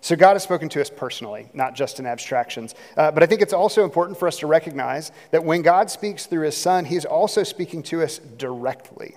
So 0.02 0.16
God 0.16 0.34
has 0.34 0.44
spoken 0.44 0.70
to 0.70 0.82
us 0.82 0.90
personally, 0.90 1.50
not 1.54 1.76
just 1.76 2.00
in 2.00 2.06
abstractions. 2.06 2.76
Uh, 2.96 3.12
but 3.12 3.24
I 3.24 3.26
think 3.26 3.42
it's 3.42 3.54
also 3.54 3.84
important 3.84 4.18
for 4.18 4.28
us 4.28 4.40
to 4.40 4.48
recognize 4.48 5.12
that 5.32 5.44
when 5.44 5.62
God 5.62 5.90
speaks 5.90 6.26
through 6.26 6.46
his 6.46 6.58
son, 6.58 6.86
he's 6.86 7.06
also 7.06 7.44
speaking 7.44 7.84
to 7.84 8.04
us 8.04 8.20
directly. 8.20 9.16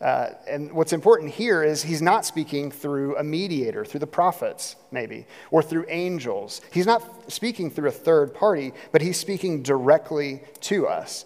Uh, 0.00 0.30
and 0.46 0.72
what's 0.72 0.92
important 0.92 1.30
here 1.30 1.62
is 1.62 1.82
he's 1.82 2.02
not 2.02 2.26
speaking 2.26 2.70
through 2.70 3.16
a 3.16 3.24
mediator, 3.24 3.84
through 3.84 4.00
the 4.00 4.06
prophets, 4.06 4.76
maybe, 4.90 5.26
or 5.50 5.62
through 5.62 5.86
angels. 5.88 6.60
He's 6.72 6.86
not 6.86 7.32
speaking 7.32 7.70
through 7.70 7.88
a 7.88 7.92
third 7.92 8.34
party, 8.34 8.72
but 8.92 9.02
he's 9.02 9.18
speaking 9.18 9.62
directly 9.62 10.42
to 10.62 10.86
us. 10.86 11.24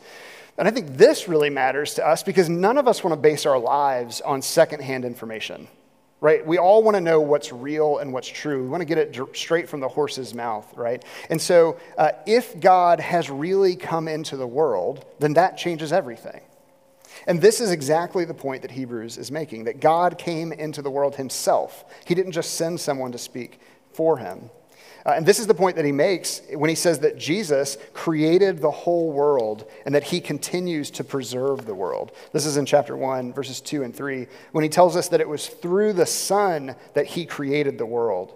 And 0.59 0.67
I 0.67 0.71
think 0.71 0.97
this 0.97 1.29
really 1.29 1.51
matters 1.51 1.95
to 1.95 2.07
us 2.07 2.23
because 2.23 2.49
none 2.49 2.79
of 2.79 2.89
us 2.89 3.03
want 3.03 3.13
to 3.13 3.21
base 3.21 3.47
our 3.47 3.59
lives 3.59 4.21
on 4.21 4.43
secondhand 4.43 5.05
information 5.05 5.69
right? 6.21 6.45
We 6.45 6.59
all 6.59 6.83
want 6.83 6.97
to 6.97 7.01
know 7.01 7.21
what's 7.21 7.53
real 7.53 7.99
and 7.99 8.13
what's 8.13 8.29
true. 8.29 8.63
We 8.63 8.69
want 8.69 8.81
to 8.81 8.85
get 8.85 8.99
it 8.99 9.17
straight 9.37 9.69
from 9.69 9.81
the 9.81 9.89
horse's 9.89 10.35
mouth, 10.35 10.67
right? 10.77 11.05
And 11.31 11.41
so, 11.41 11.79
uh, 11.97 12.13
if 12.27 12.59
God 12.59 13.01
has 13.01 13.31
really 13.31 13.77
come 13.77 14.09
into 14.09 14.37
the 14.37 14.47
world, 14.47 15.05
then 15.21 15.35
that 15.35 15.57
changes 15.57 15.93
everything. 15.93 16.41
And 17.27 17.41
this 17.41 17.61
is 17.61 17.71
exactly 17.71 18.25
the 18.25 18.35
point 18.35 18.63
that 18.63 18.71
Hebrews 18.71 19.17
is 19.17 19.31
making 19.31 19.65
that 19.65 19.81
God 19.81 20.19
came 20.19 20.53
into 20.53 20.83
the 20.83 20.91
world 20.91 21.17
himself. 21.17 21.85
He 22.05 22.15
didn't 22.15 22.33
just 22.33 22.55
send 22.55 22.81
someone 22.81 23.13
to 23.13 23.19
speak 23.19 23.61
for 23.93 24.19
him. 24.19 24.51
Uh, 25.09 25.13
and 25.13 25.25
this 25.25 25.39
is 25.39 25.47
the 25.47 25.55
point 25.55 25.75
that 25.75 25.87
he 25.87 25.93
makes 25.93 26.43
when 26.53 26.69
he 26.69 26.75
says 26.77 26.99
that 26.99 27.17
Jesus 27.17 27.79
created 27.95 28.59
the 28.59 28.71
whole 28.71 29.11
world 29.11 29.65
and 29.87 29.95
that 29.95 30.05
he 30.05 30.21
continues 30.21 30.91
to 30.91 31.03
preserve 31.03 31.65
the 31.65 31.75
world. 31.75 32.13
This 32.35 32.45
is 32.45 32.59
in 32.59 32.67
chapter 32.67 32.95
1, 32.95 33.33
verses 33.33 33.63
2 33.63 33.85
and 33.85 33.97
3, 33.97 34.27
when 34.53 34.65
he 34.65 34.69
tells 34.69 34.97
us 34.97 35.09
that 35.09 35.23
it 35.23 35.29
was 35.29 35.47
through 35.47 35.95
the 35.95 36.05
Son 36.05 36.77
that 36.93 37.07
he 37.07 37.25
created 37.25 37.79
the 37.79 37.87
world. 37.87 38.35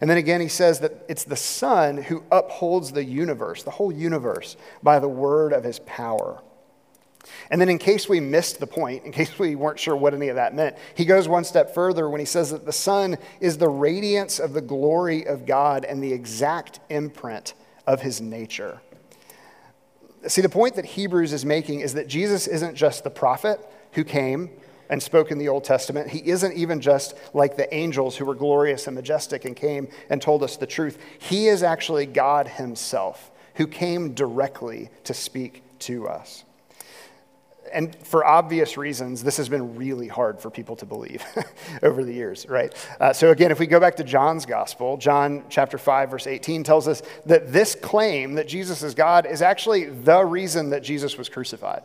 And 0.00 0.08
then 0.08 0.16
again, 0.16 0.40
he 0.40 0.48
says 0.48 0.80
that 0.80 1.04
it's 1.06 1.24
the 1.24 1.36
Son 1.36 1.98
who 1.98 2.24
upholds 2.32 2.92
the 2.92 3.04
universe, 3.04 3.62
the 3.62 3.70
whole 3.72 3.92
universe, 3.92 4.56
by 4.82 4.98
the 4.98 5.08
word 5.08 5.52
of 5.52 5.64
his 5.64 5.80
power. 5.80 6.40
And 7.50 7.60
then, 7.60 7.68
in 7.68 7.78
case 7.78 8.08
we 8.08 8.20
missed 8.20 8.60
the 8.60 8.66
point, 8.66 9.04
in 9.04 9.12
case 9.12 9.38
we 9.38 9.54
weren't 9.54 9.78
sure 9.78 9.96
what 9.96 10.14
any 10.14 10.28
of 10.28 10.36
that 10.36 10.54
meant, 10.54 10.76
he 10.94 11.04
goes 11.04 11.28
one 11.28 11.44
step 11.44 11.74
further 11.74 12.08
when 12.08 12.20
he 12.20 12.26
says 12.26 12.50
that 12.50 12.64
the 12.64 12.72
Son 12.72 13.16
is 13.40 13.58
the 13.58 13.68
radiance 13.68 14.38
of 14.38 14.52
the 14.52 14.60
glory 14.60 15.26
of 15.26 15.46
God 15.46 15.84
and 15.84 16.02
the 16.02 16.12
exact 16.12 16.80
imprint 16.88 17.54
of 17.86 18.02
his 18.02 18.20
nature. 18.20 18.80
See, 20.26 20.42
the 20.42 20.48
point 20.48 20.74
that 20.74 20.84
Hebrews 20.84 21.32
is 21.32 21.44
making 21.44 21.80
is 21.80 21.94
that 21.94 22.08
Jesus 22.08 22.46
isn't 22.46 22.74
just 22.74 23.04
the 23.04 23.10
prophet 23.10 23.60
who 23.92 24.02
came 24.02 24.50
and 24.88 25.02
spoke 25.02 25.30
in 25.30 25.38
the 25.38 25.48
Old 25.48 25.64
Testament. 25.64 26.08
He 26.10 26.26
isn't 26.28 26.52
even 26.54 26.80
just 26.80 27.14
like 27.32 27.56
the 27.56 27.72
angels 27.74 28.16
who 28.16 28.24
were 28.24 28.34
glorious 28.34 28.86
and 28.86 28.96
majestic 28.96 29.44
and 29.44 29.54
came 29.54 29.88
and 30.10 30.20
told 30.20 30.42
us 30.42 30.56
the 30.56 30.66
truth. 30.66 30.98
He 31.18 31.48
is 31.48 31.62
actually 31.62 32.06
God 32.06 32.48
Himself 32.48 33.30
who 33.54 33.66
came 33.66 34.14
directly 34.14 34.90
to 35.04 35.14
speak 35.14 35.62
to 35.80 36.08
us 36.08 36.44
and 37.72 37.94
for 37.96 38.24
obvious 38.24 38.76
reasons, 38.76 39.22
this 39.22 39.36
has 39.36 39.48
been 39.48 39.76
really 39.76 40.08
hard 40.08 40.40
for 40.40 40.50
people 40.50 40.76
to 40.76 40.86
believe 40.86 41.24
over 41.82 42.04
the 42.04 42.12
years, 42.12 42.48
right? 42.48 42.74
Uh, 43.00 43.12
so, 43.12 43.30
again, 43.30 43.50
if 43.50 43.58
we 43.58 43.66
go 43.66 43.80
back 43.80 43.96
to 43.96 44.04
John's 44.04 44.46
gospel, 44.46 44.96
John 44.96 45.44
chapter 45.48 45.78
5, 45.78 46.10
verse 46.10 46.26
18 46.26 46.64
tells 46.64 46.88
us 46.88 47.02
that 47.26 47.52
this 47.52 47.74
claim 47.74 48.34
that 48.34 48.48
Jesus 48.48 48.82
is 48.82 48.94
God 48.94 49.26
is 49.26 49.42
actually 49.42 49.84
the 49.84 50.24
reason 50.24 50.70
that 50.70 50.82
Jesus 50.82 51.18
was 51.18 51.28
crucified. 51.28 51.82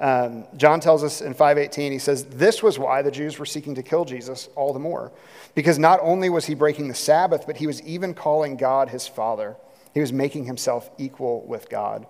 Um, 0.00 0.44
John 0.56 0.78
tells 0.78 1.02
us 1.02 1.20
in 1.20 1.34
5:18 1.34 1.90
he 1.90 1.98
says 1.98 2.24
this 2.26 2.62
was 2.62 2.78
why 2.78 3.02
the 3.02 3.10
Jews 3.10 3.36
were 3.38 3.46
seeking 3.46 3.74
to 3.74 3.82
kill 3.82 4.04
Jesus 4.04 4.48
all 4.54 4.72
the 4.72 4.78
more 4.78 5.10
because 5.56 5.76
not 5.76 5.98
only 6.02 6.30
was 6.30 6.46
he 6.46 6.54
breaking 6.54 6.86
the 6.86 6.94
Sabbath 6.94 7.46
but 7.48 7.56
he 7.56 7.66
was 7.66 7.82
even 7.82 8.14
calling 8.14 8.56
God 8.56 8.90
his 8.90 9.08
father 9.08 9.56
he 9.94 10.00
was 10.00 10.12
making 10.12 10.44
himself 10.44 10.88
equal 10.98 11.44
with 11.48 11.68
God 11.68 12.06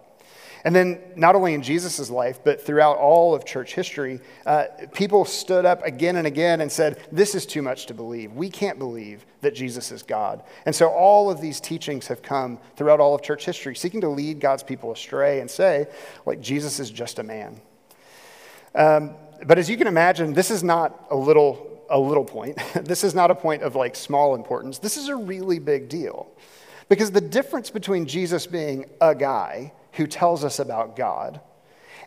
and 0.69 0.77
then, 0.77 1.01
not 1.17 1.35
only 1.35 1.55
in 1.55 1.63
Jesus' 1.63 2.11
life, 2.11 2.41
but 2.45 2.61
throughout 2.61 2.99
all 2.99 3.35
of 3.35 3.47
church 3.47 3.73
history, 3.73 4.21
uh, 4.45 4.67
people 4.93 5.25
stood 5.25 5.65
up 5.65 5.83
again 5.83 6.17
and 6.17 6.27
again 6.27 6.61
and 6.61 6.71
said, 6.71 7.03
This 7.11 7.35
is 7.35 7.47
too 7.47 7.63
much 7.63 7.87
to 7.87 7.95
believe. 7.95 8.35
We 8.35 8.51
can't 8.51 8.79
believe 8.79 9.25
that 9.41 9.55
Jesus 9.55 9.91
is 9.91 10.03
God. 10.03 10.43
And 10.67 10.75
so, 10.75 10.89
all 10.91 11.31
of 11.31 11.41
these 11.41 11.59
teachings 11.59 12.07
have 12.09 12.21
come 12.21 12.59
throughout 12.77 13.01
all 13.01 13.15
of 13.15 13.23
church 13.23 13.47
history, 13.47 13.75
seeking 13.75 14.03
to 14.03 14.11
lead 14.11 14.41
God's 14.41 14.63
people 14.63 14.93
astray 14.93 15.41
and 15.41 15.51
say, 15.51 15.87
like, 16.27 16.43
Jesus 16.43 16.79
is 16.81 16.91
just 16.91 17.19
a 17.19 17.23
man. 17.23 17.59
Um, 18.75 19.15
but 19.47 19.57
as 19.57 19.71
you 19.71 19.79
can 19.79 19.87
imagine, 19.87 20.35
this 20.35 20.51
is 20.51 20.63
not 20.63 21.07
a 21.11 21.17
little, 21.17 21.83
a 21.89 21.99
little 21.99 22.27
point. 22.27 22.59
this 22.75 23.05
is 23.05 23.15
not 23.15 23.31
a 23.31 23.35
point 23.35 23.63
of 23.63 23.75
like 23.75 23.97
small 23.97 24.35
importance. 24.35 24.79
This 24.79 24.99
is 24.99 25.09
a 25.09 25.17
really 25.17 25.61
big 25.61 25.89
deal. 25.89 26.31
Because 26.91 27.11
the 27.11 27.23
difference 27.23 27.71
between 27.71 28.05
Jesus 28.05 28.47
being 28.47 28.85
a 29.01 29.15
guy 29.15 29.73
who 29.99 30.07
tells 30.07 30.45
us 30.45 30.59
about 30.59 30.97
God. 30.97 31.41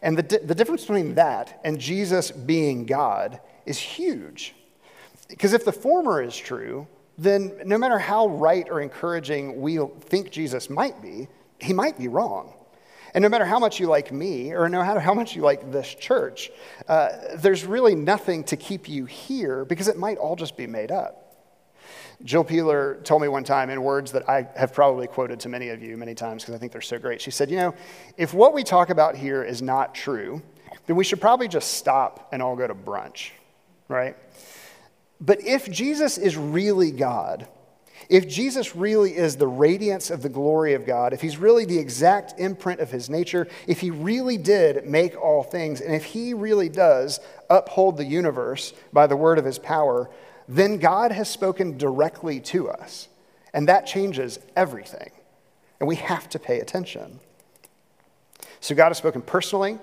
And 0.01 0.17
the, 0.17 0.39
the 0.39 0.55
difference 0.55 0.81
between 0.81 1.15
that 1.15 1.61
and 1.63 1.79
Jesus 1.79 2.31
being 2.31 2.87
God 2.87 3.39
is 3.67 3.77
huge. 3.77 4.55
Because 5.29 5.53
if 5.53 5.63
the 5.63 5.71
former 5.71 6.23
is 6.23 6.35
true, 6.35 6.87
then 7.17 7.53
no 7.65 7.77
matter 7.77 7.99
how 7.99 8.27
right 8.27 8.67
or 8.69 8.81
encouraging 8.81 9.61
we 9.61 9.79
think 10.01 10.31
Jesus 10.31 10.69
might 10.69 11.01
be, 11.01 11.27
he 11.59 11.73
might 11.73 11.97
be 11.99 12.07
wrong. 12.07 12.53
And 13.13 13.21
no 13.21 13.29
matter 13.29 13.45
how 13.45 13.59
much 13.59 13.79
you 13.79 13.87
like 13.87 14.11
me, 14.11 14.53
or 14.53 14.69
no 14.69 14.81
matter 14.81 15.01
how 15.01 15.13
much 15.13 15.35
you 15.35 15.41
like 15.41 15.71
this 15.71 15.93
church, 15.93 16.49
uh, 16.87 17.09
there's 17.35 17.65
really 17.65 17.93
nothing 17.93 18.43
to 18.45 18.55
keep 18.55 18.87
you 18.87 19.05
here 19.05 19.65
because 19.65 19.87
it 19.87 19.97
might 19.97 20.17
all 20.17 20.35
just 20.35 20.55
be 20.55 20.65
made 20.65 20.91
up. 20.91 21.30
Jill 22.23 22.43
Peeler 22.43 22.99
told 23.03 23.21
me 23.21 23.27
one 23.27 23.43
time 23.43 23.69
in 23.69 23.81
words 23.81 24.11
that 24.11 24.29
I 24.29 24.47
have 24.55 24.73
probably 24.73 25.07
quoted 25.07 25.39
to 25.41 25.49
many 25.49 25.69
of 25.69 25.81
you 25.81 25.97
many 25.97 26.13
times 26.13 26.43
because 26.43 26.55
I 26.55 26.57
think 26.57 26.71
they're 26.71 26.81
so 26.81 26.99
great. 26.99 27.21
She 27.21 27.31
said, 27.31 27.49
You 27.49 27.57
know, 27.57 27.75
if 28.17 28.33
what 28.33 28.53
we 28.53 28.63
talk 28.63 28.89
about 28.89 29.15
here 29.15 29.43
is 29.43 29.61
not 29.61 29.95
true, 29.95 30.41
then 30.85 30.95
we 30.95 31.03
should 31.03 31.21
probably 31.21 31.47
just 31.47 31.75
stop 31.75 32.29
and 32.31 32.41
all 32.41 32.55
go 32.55 32.67
to 32.67 32.75
brunch, 32.75 33.31
right? 33.87 34.15
But 35.19 35.41
if 35.41 35.69
Jesus 35.69 36.17
is 36.17 36.35
really 36.35 36.91
God, 36.91 37.47
if 38.09 38.27
Jesus 38.27 38.75
really 38.75 39.15
is 39.15 39.37
the 39.37 39.47
radiance 39.47 40.09
of 40.09 40.21
the 40.21 40.29
glory 40.29 40.73
of 40.73 40.85
God, 40.85 41.13
if 41.13 41.21
he's 41.21 41.37
really 41.37 41.65
the 41.65 41.77
exact 41.77 42.39
imprint 42.39 42.79
of 42.79 42.91
his 42.91 43.09
nature, 43.09 43.47
if 43.67 43.79
he 43.79 43.91
really 43.91 44.37
did 44.37 44.85
make 44.85 45.15
all 45.19 45.43
things, 45.43 45.79
and 45.81 45.93
if 45.95 46.05
he 46.05 46.33
really 46.33 46.69
does 46.69 47.19
uphold 47.49 47.97
the 47.97 48.05
universe 48.05 48.73
by 48.91 49.07
the 49.07 49.15
word 49.15 49.37
of 49.37 49.45
his 49.45 49.59
power, 49.59 50.09
then 50.47 50.77
God 50.77 51.11
has 51.11 51.29
spoken 51.29 51.77
directly 51.77 52.39
to 52.41 52.69
us. 52.69 53.07
And 53.53 53.67
that 53.67 53.85
changes 53.85 54.39
everything. 54.55 55.11
And 55.79 55.87
we 55.87 55.95
have 55.95 56.29
to 56.29 56.39
pay 56.39 56.59
attention. 56.59 57.19
So 58.59 58.75
God 58.75 58.89
has 58.89 58.97
spoken 58.97 59.21
personally, 59.21 59.79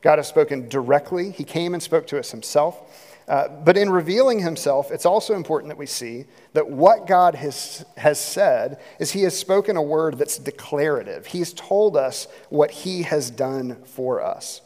God 0.00 0.18
has 0.18 0.26
spoken 0.26 0.68
directly. 0.68 1.30
He 1.30 1.44
came 1.44 1.74
and 1.74 1.82
spoke 1.82 2.06
to 2.08 2.18
us 2.18 2.30
himself. 2.30 3.08
Uh, 3.28 3.48
but 3.48 3.76
in 3.76 3.88
revealing 3.88 4.40
himself, 4.40 4.90
it's 4.90 5.06
also 5.06 5.34
important 5.34 5.68
that 5.70 5.78
we 5.78 5.86
see 5.86 6.24
that 6.54 6.68
what 6.68 7.06
God 7.06 7.36
has, 7.36 7.84
has 7.96 8.20
said 8.20 8.80
is 8.98 9.12
he 9.12 9.22
has 9.22 9.38
spoken 9.38 9.76
a 9.76 9.82
word 9.82 10.18
that's 10.18 10.38
declarative. 10.38 11.26
He's 11.26 11.52
told 11.52 11.96
us 11.96 12.26
what 12.48 12.72
he 12.72 13.02
has 13.02 13.30
done 13.30 13.76
for 13.84 14.20
us. 14.20 14.60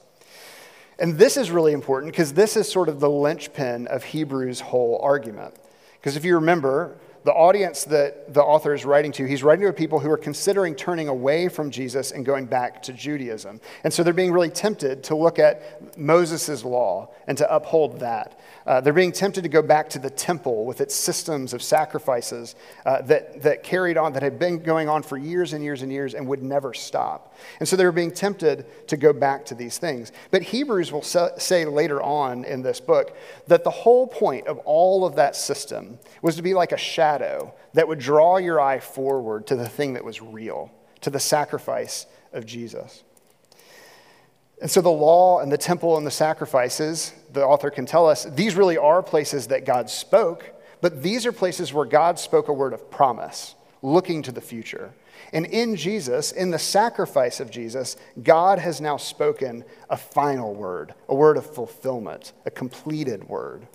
And 0.98 1.18
this 1.18 1.36
is 1.36 1.50
really 1.50 1.72
important 1.72 2.12
because 2.12 2.32
this 2.32 2.56
is 2.56 2.70
sort 2.70 2.88
of 2.88 3.00
the 3.00 3.10
linchpin 3.10 3.86
of 3.88 4.02
Hebrews' 4.04 4.60
whole 4.60 4.98
argument. 5.02 5.54
Because 6.00 6.16
if 6.16 6.24
you 6.24 6.36
remember, 6.36 6.96
the 7.24 7.32
audience 7.32 7.82
that 7.84 8.32
the 8.32 8.42
author 8.42 8.72
is 8.72 8.84
writing 8.84 9.10
to, 9.12 9.24
he's 9.24 9.42
writing 9.42 9.66
to 9.66 9.72
people 9.72 9.98
who 9.98 10.08
are 10.08 10.16
considering 10.16 10.76
turning 10.76 11.08
away 11.08 11.48
from 11.48 11.72
Jesus 11.72 12.12
and 12.12 12.24
going 12.24 12.46
back 12.46 12.80
to 12.84 12.92
Judaism. 12.92 13.60
And 13.82 13.92
so 13.92 14.04
they're 14.04 14.14
being 14.14 14.32
really 14.32 14.48
tempted 14.48 15.02
to 15.04 15.16
look 15.16 15.40
at 15.40 15.98
Moses' 15.98 16.64
law 16.64 17.10
and 17.26 17.36
to 17.38 17.54
uphold 17.54 17.98
that. 17.98 18.38
Uh, 18.66 18.80
they're 18.80 18.92
being 18.92 19.12
tempted 19.12 19.42
to 19.42 19.48
go 19.48 19.62
back 19.62 19.88
to 19.90 19.98
the 19.98 20.10
temple 20.10 20.64
with 20.64 20.80
its 20.80 20.94
systems 20.94 21.52
of 21.52 21.62
sacrifices 21.62 22.56
uh, 22.84 23.00
that, 23.02 23.40
that 23.42 23.62
carried 23.62 23.96
on, 23.96 24.12
that 24.12 24.22
had 24.22 24.38
been 24.38 24.58
going 24.58 24.88
on 24.88 25.02
for 25.02 25.16
years 25.16 25.52
and 25.52 25.62
years 25.62 25.82
and 25.82 25.92
years 25.92 26.14
and 26.14 26.26
would 26.26 26.42
never 26.42 26.74
stop. 26.74 27.34
And 27.60 27.68
so 27.68 27.76
they 27.76 27.84
were 27.84 27.92
being 27.92 28.10
tempted 28.10 28.88
to 28.88 28.96
go 28.96 29.12
back 29.12 29.46
to 29.46 29.54
these 29.54 29.78
things. 29.78 30.10
But 30.32 30.42
Hebrews 30.42 30.90
will 30.90 31.02
say 31.02 31.64
later 31.64 32.02
on 32.02 32.44
in 32.44 32.62
this 32.62 32.80
book 32.80 33.16
that 33.46 33.62
the 33.62 33.70
whole 33.70 34.08
point 34.08 34.48
of 34.48 34.58
all 34.58 35.06
of 35.06 35.14
that 35.16 35.36
system 35.36 35.98
was 36.20 36.34
to 36.36 36.42
be 36.42 36.54
like 36.54 36.72
a 36.72 36.76
shadow 36.76 37.54
that 37.74 37.86
would 37.86 38.00
draw 38.00 38.38
your 38.38 38.60
eye 38.60 38.80
forward 38.80 39.46
to 39.46 39.54
the 39.54 39.68
thing 39.68 39.92
that 39.92 40.04
was 40.04 40.20
real, 40.20 40.72
to 41.02 41.10
the 41.10 41.20
sacrifice 41.20 42.06
of 42.32 42.44
Jesus. 42.46 43.04
And 44.60 44.70
so 44.70 44.80
the 44.80 44.90
law 44.90 45.40
and 45.40 45.52
the 45.52 45.58
temple 45.58 45.96
and 45.96 46.06
the 46.06 46.10
sacrifices, 46.10 47.12
the 47.32 47.44
author 47.44 47.70
can 47.70 47.84
tell 47.84 48.08
us, 48.08 48.24
these 48.24 48.54
really 48.54 48.78
are 48.78 49.02
places 49.02 49.48
that 49.48 49.66
God 49.66 49.90
spoke, 49.90 50.50
but 50.80 51.02
these 51.02 51.26
are 51.26 51.32
places 51.32 51.72
where 51.72 51.84
God 51.84 52.18
spoke 52.18 52.48
a 52.48 52.52
word 52.52 52.72
of 52.72 52.90
promise, 52.90 53.54
looking 53.82 54.22
to 54.22 54.32
the 54.32 54.40
future. 54.40 54.92
And 55.32 55.44
in 55.46 55.76
Jesus, 55.76 56.32
in 56.32 56.50
the 56.50 56.58
sacrifice 56.58 57.40
of 57.40 57.50
Jesus, 57.50 57.96
God 58.22 58.58
has 58.58 58.80
now 58.80 58.96
spoken 58.96 59.64
a 59.90 59.96
final 59.96 60.54
word, 60.54 60.94
a 61.08 61.14
word 61.14 61.36
of 61.36 61.46
fulfillment, 61.46 62.32
a 62.46 62.50
completed 62.50 63.28
word. 63.28 63.66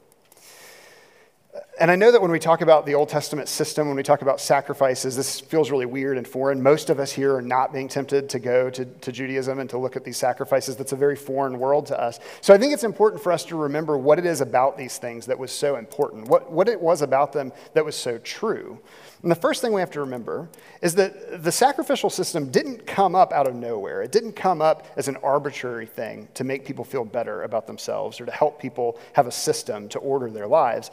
And 1.81 1.89
I 1.89 1.95
know 1.95 2.11
that 2.11 2.21
when 2.21 2.31
we 2.31 2.37
talk 2.37 2.61
about 2.61 2.85
the 2.85 2.93
Old 2.93 3.09
Testament 3.09 3.49
system, 3.49 3.87
when 3.87 3.97
we 3.97 4.03
talk 4.03 4.21
about 4.21 4.39
sacrifices, 4.39 5.15
this 5.15 5.39
feels 5.39 5.71
really 5.71 5.87
weird 5.87 6.15
and 6.15 6.27
foreign. 6.27 6.61
Most 6.61 6.91
of 6.91 6.99
us 6.99 7.11
here 7.11 7.35
are 7.35 7.41
not 7.41 7.73
being 7.73 7.87
tempted 7.87 8.29
to 8.29 8.39
go 8.39 8.69
to, 8.69 8.85
to 8.85 9.11
Judaism 9.11 9.57
and 9.57 9.69
to 9.71 9.79
look 9.79 9.95
at 9.95 10.03
these 10.03 10.17
sacrifices. 10.17 10.75
That's 10.75 10.91
a 10.91 10.95
very 10.97 11.15
foreign 11.15 11.57
world 11.57 11.87
to 11.87 11.99
us. 11.99 12.19
So 12.41 12.53
I 12.53 12.59
think 12.59 12.71
it's 12.71 12.83
important 12.83 13.21
for 13.21 13.31
us 13.31 13.43
to 13.45 13.55
remember 13.55 13.97
what 13.97 14.19
it 14.19 14.27
is 14.27 14.41
about 14.41 14.77
these 14.77 14.99
things 14.99 15.25
that 15.25 15.39
was 15.39 15.51
so 15.51 15.77
important, 15.77 16.27
what, 16.27 16.51
what 16.51 16.69
it 16.69 16.79
was 16.79 17.01
about 17.01 17.33
them 17.33 17.51
that 17.73 17.83
was 17.83 17.95
so 17.95 18.19
true. 18.19 18.79
And 19.23 19.31
the 19.31 19.35
first 19.35 19.61
thing 19.61 19.73
we 19.73 19.81
have 19.81 19.91
to 19.91 20.01
remember 20.01 20.49
is 20.81 20.95
that 20.95 21.43
the 21.43 21.51
sacrificial 21.51 22.09
system 22.09 22.51
didn't 22.51 22.85
come 22.85 23.15
up 23.15 23.33
out 23.33 23.47
of 23.47 23.55
nowhere. 23.55 24.03
It 24.03 24.11
didn't 24.11 24.33
come 24.33 24.61
up 24.61 24.87
as 24.97 25.07
an 25.07 25.17
arbitrary 25.17 25.85
thing 25.85 26.27
to 26.35 26.43
make 26.43 26.63
people 26.63 26.85
feel 26.85 27.05
better 27.05 27.43
about 27.43 27.65
themselves 27.67 28.21
or 28.21 28.25
to 28.25 28.31
help 28.31 28.59
people 28.59 28.99
have 29.13 29.27
a 29.27 29.31
system 29.31 29.89
to 29.89 29.99
order 29.99 30.29
their 30.29 30.47
lives 30.47 30.91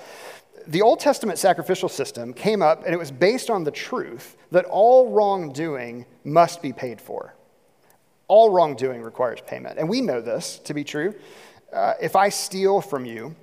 the 0.69 0.83
Old 0.83 1.01
Testament 1.01 1.39
sacrificial 1.39 1.89
system 1.89 2.35
came 2.35 2.61
up 2.61 2.85
and 2.85 2.93
it 2.93 2.99
was 2.99 3.11
based 3.11 3.49
on 3.49 3.65
the 3.65 3.71
truth 3.71 4.37
that 4.51 4.67
all 4.67 5.11
wrongdoing 5.11 6.05
must 6.25 6.61
be 6.61 6.75
paid 6.75 7.01
for. 7.01 7.35
All 8.29 8.51
wrongdoing 8.51 9.03
requires 9.03 9.41
payment. 9.41 9.79
And 9.79 9.89
we 9.89 10.03
know 10.03 10.21
this 10.21 10.59
to 10.65 10.75
be 10.75 10.85
true. 10.85 11.15
Uh, 11.73 11.95
if 12.01 12.15
I 12.15 12.29
steal 12.29 12.83
from 12.83 13.07
you, 13.07 13.35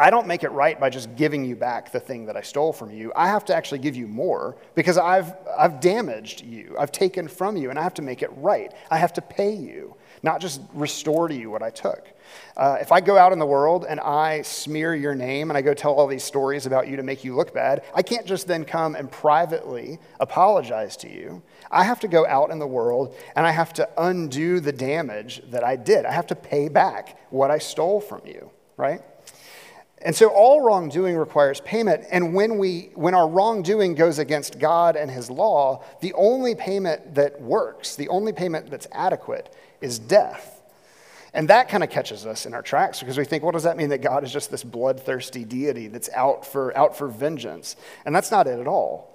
I 0.00 0.10
don't 0.10 0.26
make 0.26 0.42
it 0.42 0.50
right 0.50 0.80
by 0.80 0.90
just 0.90 1.14
giving 1.14 1.44
you 1.44 1.54
back 1.54 1.92
the 1.92 2.00
thing 2.00 2.26
that 2.26 2.36
I 2.36 2.40
stole 2.40 2.72
from 2.72 2.90
you. 2.90 3.12
I 3.14 3.28
have 3.28 3.44
to 3.44 3.54
actually 3.54 3.78
give 3.78 3.94
you 3.94 4.08
more 4.08 4.56
because 4.74 4.98
I've, 4.98 5.32
I've 5.56 5.78
damaged 5.80 6.42
you. 6.44 6.74
I've 6.76 6.90
taken 6.90 7.28
from 7.28 7.56
you, 7.56 7.70
and 7.70 7.78
I 7.78 7.82
have 7.82 7.94
to 7.94 8.02
make 8.02 8.22
it 8.22 8.30
right. 8.36 8.72
I 8.90 8.96
have 8.96 9.12
to 9.12 9.22
pay 9.22 9.52
you, 9.52 9.94
not 10.22 10.40
just 10.40 10.60
restore 10.72 11.28
to 11.28 11.34
you 11.34 11.50
what 11.50 11.62
I 11.62 11.70
took. 11.70 12.06
Uh, 12.56 12.78
if 12.80 12.92
I 12.92 13.00
go 13.00 13.18
out 13.18 13.32
in 13.32 13.38
the 13.38 13.46
world 13.46 13.84
and 13.88 13.98
I 14.00 14.42
smear 14.42 14.94
your 14.94 15.14
name 15.14 15.50
and 15.50 15.58
I 15.58 15.62
go 15.62 15.74
tell 15.74 15.92
all 15.92 16.06
these 16.06 16.24
stories 16.24 16.66
about 16.66 16.88
you 16.88 16.96
to 16.96 17.02
make 17.02 17.24
you 17.24 17.34
look 17.34 17.52
bad, 17.52 17.82
I 17.94 18.02
can't 18.02 18.26
just 18.26 18.46
then 18.46 18.64
come 18.64 18.94
and 18.94 19.10
privately 19.10 19.98
apologize 20.20 20.96
to 20.98 21.12
you. 21.12 21.42
I 21.70 21.84
have 21.84 22.00
to 22.00 22.08
go 22.08 22.26
out 22.26 22.50
in 22.50 22.58
the 22.58 22.66
world 22.66 23.16
and 23.34 23.46
I 23.46 23.50
have 23.50 23.72
to 23.74 23.88
undo 23.98 24.60
the 24.60 24.72
damage 24.72 25.42
that 25.50 25.64
I 25.64 25.76
did. 25.76 26.04
I 26.04 26.12
have 26.12 26.26
to 26.28 26.34
pay 26.34 26.68
back 26.68 27.18
what 27.30 27.50
I 27.50 27.58
stole 27.58 28.00
from 28.00 28.22
you, 28.26 28.50
right? 28.76 29.02
And 30.04 30.14
so 30.14 30.28
all 30.28 30.60
wrongdoing 30.60 31.16
requires 31.16 31.60
payment. 31.60 32.04
And 32.10 32.34
when, 32.34 32.58
we, 32.58 32.90
when 32.94 33.14
our 33.14 33.28
wrongdoing 33.28 33.94
goes 33.94 34.18
against 34.18 34.58
God 34.58 34.96
and 34.96 35.10
his 35.10 35.30
law, 35.30 35.84
the 36.00 36.12
only 36.14 36.54
payment 36.56 37.14
that 37.14 37.40
works, 37.40 37.94
the 37.94 38.08
only 38.08 38.32
payment 38.32 38.68
that's 38.68 38.88
adequate, 38.90 39.54
is 39.82 39.98
death. 39.98 40.62
And 41.34 41.48
that 41.48 41.68
kind 41.68 41.82
of 41.82 41.88
catches 41.88 42.26
us 42.26 42.44
in 42.44 42.52
our 42.52 42.62
tracks 42.62 43.00
because 43.00 43.16
we 43.16 43.24
think, 43.24 43.42
what 43.42 43.54
does 43.54 43.62
that 43.62 43.76
mean 43.76 43.88
that 43.88 44.02
God 44.02 44.22
is 44.22 44.32
just 44.32 44.50
this 44.50 44.62
bloodthirsty 44.62 45.44
deity 45.44 45.88
that's 45.88 46.10
out 46.10 46.44
for, 46.44 46.76
out 46.76 46.96
for 46.96 47.08
vengeance? 47.08 47.76
And 48.04 48.14
that's 48.14 48.30
not 48.30 48.46
it 48.46 48.60
at 48.60 48.66
all. 48.66 49.08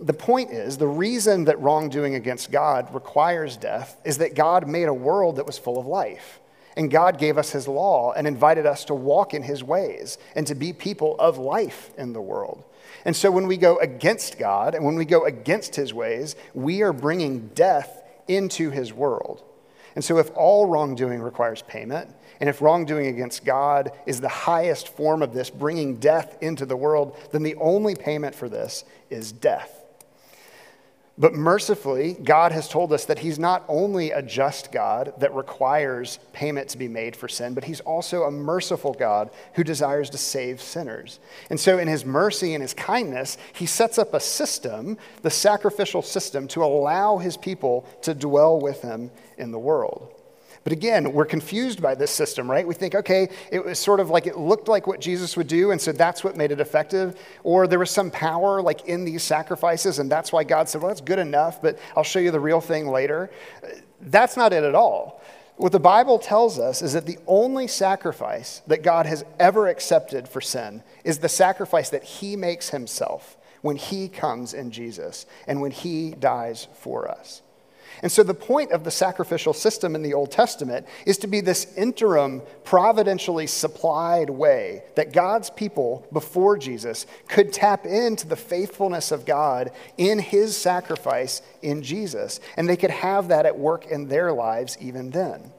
The 0.00 0.12
point 0.12 0.50
is, 0.50 0.78
the 0.78 0.86
reason 0.86 1.44
that 1.44 1.60
wrongdoing 1.60 2.14
against 2.14 2.50
God 2.50 2.94
requires 2.94 3.56
death 3.56 4.00
is 4.04 4.18
that 4.18 4.34
God 4.34 4.68
made 4.68 4.88
a 4.88 4.94
world 4.94 5.36
that 5.36 5.46
was 5.46 5.58
full 5.58 5.78
of 5.78 5.86
life. 5.86 6.40
And 6.76 6.90
God 6.90 7.18
gave 7.18 7.36
us 7.36 7.50
his 7.50 7.68
law 7.68 8.12
and 8.12 8.26
invited 8.26 8.64
us 8.64 8.84
to 8.86 8.94
walk 8.94 9.34
in 9.34 9.42
his 9.42 9.62
ways 9.62 10.18
and 10.34 10.46
to 10.46 10.54
be 10.54 10.72
people 10.72 11.16
of 11.18 11.38
life 11.38 11.90
in 11.98 12.12
the 12.12 12.22
world. 12.22 12.64
And 13.04 13.14
so 13.14 13.30
when 13.30 13.46
we 13.46 13.56
go 13.56 13.78
against 13.78 14.38
God 14.38 14.74
and 14.74 14.84
when 14.84 14.94
we 14.94 15.04
go 15.04 15.24
against 15.24 15.76
his 15.76 15.92
ways, 15.92 16.36
we 16.54 16.82
are 16.82 16.92
bringing 16.92 17.48
death 17.48 18.02
into 18.28 18.70
his 18.70 18.92
world. 18.92 19.42
And 19.94 20.04
so, 20.04 20.18
if 20.18 20.30
all 20.34 20.66
wrongdoing 20.66 21.20
requires 21.20 21.62
payment, 21.62 22.10
and 22.40 22.48
if 22.48 22.62
wrongdoing 22.62 23.06
against 23.06 23.44
God 23.44 23.92
is 24.06 24.20
the 24.20 24.28
highest 24.28 24.88
form 24.88 25.22
of 25.22 25.34
this, 25.34 25.50
bringing 25.50 25.96
death 25.96 26.36
into 26.40 26.66
the 26.66 26.76
world, 26.76 27.16
then 27.30 27.42
the 27.42 27.54
only 27.56 27.94
payment 27.94 28.34
for 28.34 28.48
this 28.48 28.84
is 29.10 29.32
death. 29.32 29.81
But 31.18 31.34
mercifully, 31.34 32.14
God 32.14 32.52
has 32.52 32.68
told 32.68 32.90
us 32.90 33.04
that 33.04 33.18
He's 33.18 33.38
not 33.38 33.64
only 33.68 34.12
a 34.12 34.22
just 34.22 34.72
God 34.72 35.12
that 35.18 35.34
requires 35.34 36.18
payment 36.32 36.70
to 36.70 36.78
be 36.78 36.88
made 36.88 37.14
for 37.14 37.28
sin, 37.28 37.52
but 37.52 37.64
He's 37.64 37.80
also 37.80 38.22
a 38.22 38.30
merciful 38.30 38.94
God 38.94 39.30
who 39.54 39.62
desires 39.62 40.08
to 40.10 40.18
save 40.18 40.62
sinners. 40.62 41.20
And 41.50 41.60
so, 41.60 41.78
in 41.78 41.86
His 41.86 42.06
mercy 42.06 42.54
and 42.54 42.62
His 42.62 42.72
kindness, 42.72 43.36
He 43.52 43.66
sets 43.66 43.98
up 43.98 44.14
a 44.14 44.20
system, 44.20 44.96
the 45.20 45.30
sacrificial 45.30 46.00
system, 46.00 46.48
to 46.48 46.64
allow 46.64 47.18
His 47.18 47.36
people 47.36 47.86
to 48.02 48.14
dwell 48.14 48.58
with 48.58 48.80
Him 48.80 49.10
in 49.36 49.50
the 49.50 49.58
world. 49.58 50.11
But 50.64 50.72
again, 50.72 51.12
we're 51.12 51.24
confused 51.24 51.82
by 51.82 51.94
this 51.94 52.10
system, 52.10 52.50
right? 52.50 52.66
We 52.66 52.74
think, 52.74 52.94
okay, 52.94 53.28
it 53.50 53.64
was 53.64 53.78
sort 53.78 53.98
of 53.98 54.10
like 54.10 54.26
it 54.26 54.38
looked 54.38 54.68
like 54.68 54.86
what 54.86 55.00
Jesus 55.00 55.36
would 55.36 55.48
do, 55.48 55.72
and 55.72 55.80
so 55.80 55.90
that's 55.90 56.22
what 56.22 56.36
made 56.36 56.52
it 56.52 56.60
effective. 56.60 57.18
Or 57.42 57.66
there 57.66 57.80
was 57.80 57.90
some 57.90 58.10
power 58.10 58.62
like 58.62 58.86
in 58.86 59.04
these 59.04 59.22
sacrifices, 59.22 59.98
and 59.98 60.10
that's 60.10 60.32
why 60.32 60.44
God 60.44 60.68
said, 60.68 60.80
well, 60.80 60.88
that's 60.88 61.00
good 61.00 61.18
enough, 61.18 61.60
but 61.60 61.78
I'll 61.96 62.04
show 62.04 62.20
you 62.20 62.30
the 62.30 62.40
real 62.40 62.60
thing 62.60 62.86
later. 62.86 63.30
That's 64.00 64.36
not 64.36 64.52
it 64.52 64.62
at 64.62 64.74
all. 64.74 65.22
What 65.56 65.72
the 65.72 65.80
Bible 65.80 66.18
tells 66.18 66.58
us 66.58 66.80
is 66.80 66.92
that 66.94 67.06
the 67.06 67.18
only 67.26 67.66
sacrifice 67.66 68.62
that 68.66 68.82
God 68.82 69.06
has 69.06 69.24
ever 69.38 69.68
accepted 69.68 70.28
for 70.28 70.40
sin 70.40 70.82
is 71.04 71.18
the 71.18 71.28
sacrifice 71.28 71.90
that 71.90 72.04
He 72.04 72.36
makes 72.36 72.70
Himself 72.70 73.36
when 73.60 73.76
He 73.76 74.08
comes 74.08 74.54
in 74.54 74.70
Jesus 74.70 75.26
and 75.46 75.60
when 75.60 75.70
He 75.70 76.12
dies 76.12 76.68
for 76.74 77.08
us. 77.08 77.42
And 78.02 78.10
so, 78.10 78.24
the 78.24 78.34
point 78.34 78.72
of 78.72 78.82
the 78.82 78.90
sacrificial 78.90 79.52
system 79.52 79.94
in 79.94 80.02
the 80.02 80.14
Old 80.14 80.32
Testament 80.32 80.88
is 81.06 81.18
to 81.18 81.28
be 81.28 81.40
this 81.40 81.72
interim, 81.76 82.42
providentially 82.64 83.46
supplied 83.46 84.28
way 84.28 84.82
that 84.96 85.12
God's 85.12 85.50
people 85.50 86.06
before 86.12 86.58
Jesus 86.58 87.06
could 87.28 87.52
tap 87.52 87.86
into 87.86 88.26
the 88.26 88.36
faithfulness 88.36 89.12
of 89.12 89.24
God 89.24 89.70
in 89.96 90.18
his 90.18 90.56
sacrifice 90.56 91.42
in 91.62 91.82
Jesus. 91.82 92.40
And 92.56 92.68
they 92.68 92.76
could 92.76 92.90
have 92.90 93.28
that 93.28 93.46
at 93.46 93.56
work 93.56 93.86
in 93.86 94.08
their 94.08 94.32
lives 94.32 94.76
even 94.80 95.10
then. 95.10 95.52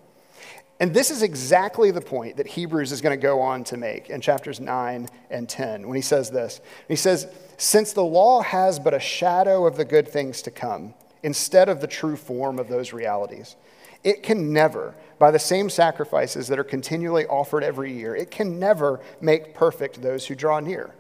And 0.82 0.94
this 0.94 1.12
is 1.12 1.22
exactly 1.22 1.92
the 1.92 2.02
point 2.02 2.36
that 2.36 2.48
Hebrews 2.48 2.92
is 2.92 3.00
going 3.00 3.18
to 3.18 3.22
go 3.22 3.40
on 3.40 3.64
to 3.66 3.78
make 3.78 4.10
in 4.10 4.20
chapters 4.20 4.60
9 4.60 5.08
and 5.30 5.48
10 5.48 5.88
when 5.88 5.96
he 5.96 6.02
says 6.02 6.30
this. 6.30 6.60
He 6.90 6.98
says, 6.98 7.26
Since 7.56 7.94
the 7.94 8.04
law 8.04 8.42
has 8.42 8.80
but 8.80 8.94
a 8.94 9.00
shadow 9.00 9.66
of 9.66 9.78
the 9.78 9.86
good 9.86 10.10
things 10.10 10.42
to 10.42 10.52
come, 10.52 10.94
instead 11.24 11.70
of 11.70 11.82
the 11.82 11.88
true 11.88 12.16
form 12.16 12.60
of 12.60 12.68
those 12.68 12.94
realities. 12.94 13.56
It 14.04 14.22
can 14.22 14.52
never, 14.52 14.94
by 15.18 15.32
the 15.32 15.40
same 15.40 15.70
sacrifices 15.70 16.50
that 16.50 16.60
are 16.60 16.64
continually 16.64 17.26
offered 17.26 17.64
every 17.64 17.94
year, 17.94 18.16
it 18.16 18.30
can 18.30 18.60
never 18.60 19.00
make 19.22 19.54
perfect 19.54 20.02
those 20.02 20.28
who 20.28 20.36
draw 20.36 20.60
near. 20.60 20.94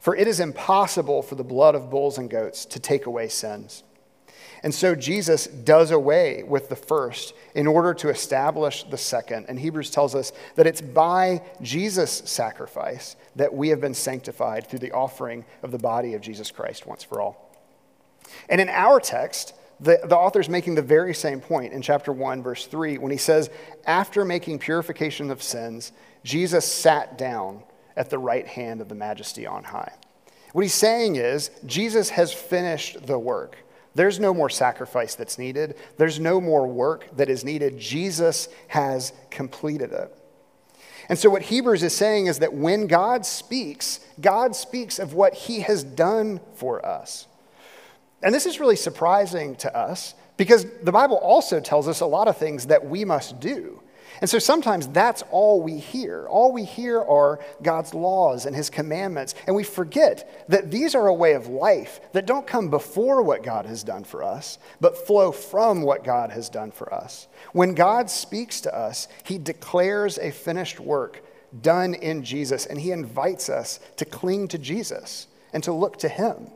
For 0.00 0.16
it 0.16 0.26
is 0.26 0.40
impossible 0.40 1.22
for 1.22 1.34
the 1.34 1.44
blood 1.44 1.74
of 1.74 1.90
bulls 1.90 2.16
and 2.16 2.30
goats 2.30 2.64
to 2.64 2.80
take 2.80 3.04
away 3.04 3.28
sins. 3.28 3.82
And 4.62 4.74
so 4.74 4.94
Jesus 4.94 5.46
does 5.46 5.90
away 5.90 6.42
with 6.42 6.68
the 6.68 6.76
first 6.76 7.34
in 7.54 7.66
order 7.66 7.94
to 7.94 8.08
establish 8.08 8.84
the 8.84 8.98
second. 8.98 9.46
And 9.48 9.58
Hebrews 9.58 9.90
tells 9.90 10.14
us 10.14 10.32
that 10.56 10.66
it's 10.66 10.82
by 10.82 11.42
Jesus' 11.62 12.22
sacrifice 12.26 13.16
that 13.36 13.54
we 13.54 13.68
have 13.70 13.80
been 13.80 13.94
sanctified 13.94 14.66
through 14.66 14.80
the 14.80 14.92
offering 14.92 15.44
of 15.62 15.70
the 15.70 15.78
body 15.78 16.14
of 16.14 16.20
Jesus 16.20 16.50
Christ 16.50 16.86
once 16.86 17.02
for 17.02 17.20
all. 17.20 17.49
And 18.48 18.60
in 18.60 18.68
our 18.68 19.00
text, 19.00 19.54
the, 19.80 20.00
the 20.04 20.16
author 20.16 20.40
is 20.40 20.48
making 20.48 20.74
the 20.74 20.82
very 20.82 21.14
same 21.14 21.40
point 21.40 21.72
in 21.72 21.82
chapter 21.82 22.12
1, 22.12 22.42
verse 22.42 22.66
3, 22.66 22.98
when 22.98 23.10
he 23.10 23.18
says, 23.18 23.50
After 23.86 24.24
making 24.24 24.58
purification 24.58 25.30
of 25.30 25.42
sins, 25.42 25.92
Jesus 26.22 26.70
sat 26.70 27.16
down 27.16 27.62
at 27.96 28.10
the 28.10 28.18
right 28.18 28.46
hand 28.46 28.80
of 28.80 28.88
the 28.88 28.94
majesty 28.94 29.46
on 29.46 29.64
high. 29.64 29.92
What 30.52 30.62
he's 30.62 30.74
saying 30.74 31.16
is, 31.16 31.50
Jesus 31.64 32.10
has 32.10 32.32
finished 32.32 33.06
the 33.06 33.18
work. 33.18 33.56
There's 33.94 34.20
no 34.20 34.32
more 34.34 34.50
sacrifice 34.50 35.14
that's 35.14 35.38
needed, 35.38 35.76
there's 35.96 36.20
no 36.20 36.40
more 36.40 36.66
work 36.66 37.08
that 37.16 37.28
is 37.28 37.44
needed. 37.44 37.78
Jesus 37.78 38.48
has 38.68 39.12
completed 39.30 39.92
it. 39.92 40.16
And 41.08 41.18
so, 41.18 41.28
what 41.28 41.42
Hebrews 41.42 41.82
is 41.82 41.94
saying 41.94 42.26
is 42.26 42.38
that 42.38 42.54
when 42.54 42.86
God 42.86 43.26
speaks, 43.26 44.00
God 44.20 44.54
speaks 44.54 44.98
of 44.98 45.14
what 45.14 45.34
he 45.34 45.60
has 45.60 45.82
done 45.82 46.40
for 46.54 46.84
us. 46.86 47.26
And 48.22 48.34
this 48.34 48.46
is 48.46 48.60
really 48.60 48.76
surprising 48.76 49.56
to 49.56 49.76
us 49.76 50.14
because 50.36 50.66
the 50.82 50.92
Bible 50.92 51.16
also 51.16 51.60
tells 51.60 51.88
us 51.88 52.00
a 52.00 52.06
lot 52.06 52.28
of 52.28 52.36
things 52.36 52.66
that 52.66 52.84
we 52.84 53.04
must 53.04 53.40
do. 53.40 53.82
And 54.20 54.28
so 54.28 54.38
sometimes 54.38 54.86
that's 54.88 55.22
all 55.30 55.62
we 55.62 55.78
hear. 55.78 56.26
All 56.28 56.52
we 56.52 56.64
hear 56.64 57.00
are 57.00 57.40
God's 57.62 57.94
laws 57.94 58.44
and 58.44 58.54
his 58.54 58.68
commandments. 58.68 59.34
And 59.46 59.56
we 59.56 59.64
forget 59.64 60.44
that 60.48 60.70
these 60.70 60.94
are 60.94 61.06
a 61.06 61.14
way 61.14 61.32
of 61.32 61.46
life 61.46 62.00
that 62.12 62.26
don't 62.26 62.46
come 62.46 62.68
before 62.68 63.22
what 63.22 63.42
God 63.42 63.64
has 63.64 63.82
done 63.82 64.04
for 64.04 64.22
us, 64.22 64.58
but 64.80 65.06
flow 65.06 65.32
from 65.32 65.82
what 65.82 66.04
God 66.04 66.30
has 66.30 66.50
done 66.50 66.70
for 66.70 66.92
us. 66.92 67.28
When 67.52 67.74
God 67.74 68.10
speaks 68.10 68.60
to 68.62 68.76
us, 68.76 69.08
he 69.24 69.38
declares 69.38 70.18
a 70.18 70.30
finished 70.30 70.80
work 70.80 71.24
done 71.62 71.94
in 71.94 72.22
Jesus, 72.22 72.66
and 72.66 72.78
he 72.78 72.92
invites 72.92 73.48
us 73.48 73.80
to 73.96 74.04
cling 74.04 74.48
to 74.48 74.58
Jesus 74.58 75.28
and 75.52 75.64
to 75.64 75.72
look 75.72 75.98
to 75.98 76.08
him 76.08 76.48